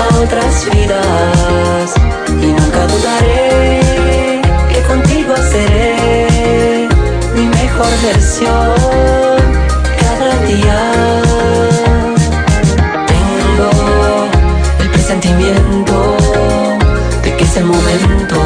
a 0.00 0.18
otras 0.22 0.66
vidas. 0.70 1.94
Y 2.40 2.46
nunca 2.46 2.86
dudaré 2.86 3.80
que 4.70 4.82
contigo 4.82 5.34
seré 5.50 6.88
mi 7.34 7.46
mejor 7.46 7.92
versión 8.02 8.74
cada 10.02 10.30
día. 10.46 10.78
Tengo 13.12 13.70
el 14.80 14.90
presentimiento 14.90 16.16
de 17.24 17.36
que 17.36 17.44
es 17.44 17.56
el 17.56 17.64
momento 17.64 18.38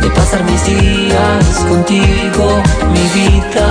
de 0.00 0.10
pasar 0.10 0.42
mis 0.44 0.64
días 0.64 1.44
contigo, 1.68 2.62
mi 2.92 3.04
vida. 3.20 3.68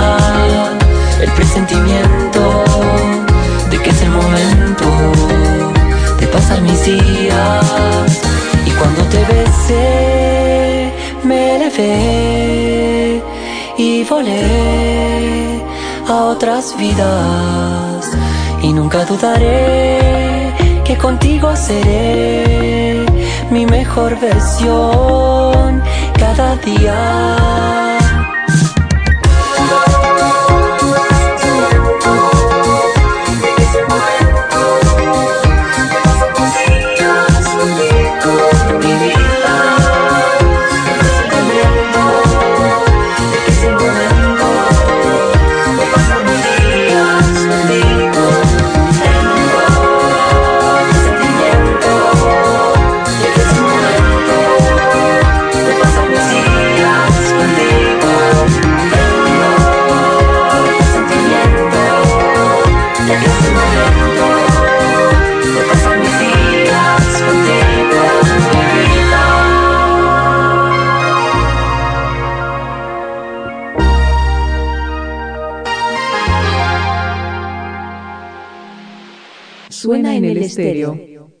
El 1.20 1.30
presentimiento 1.32 3.29
de 3.70 3.78
que 3.82 3.90
es 3.90 4.02
el 4.02 4.10
momento 4.10 4.86
de 6.18 6.26
pasar 6.26 6.60
mis 6.62 6.84
días. 6.84 8.20
Y 8.66 8.70
cuando 8.70 9.02
te 9.04 9.24
besé, 9.24 10.92
me 11.24 11.56
elevé 11.56 13.22
y 13.78 14.04
volé 14.04 15.62
a 16.08 16.24
otras 16.24 16.76
vidas. 16.76 18.10
Y 18.62 18.72
nunca 18.72 19.04
dudaré 19.04 20.52
que 20.84 20.96
contigo 20.96 21.54
seré 21.56 23.06
mi 23.50 23.64
mejor 23.66 24.18
versión 24.20 25.82
cada 26.18 26.56
día. 26.56 27.99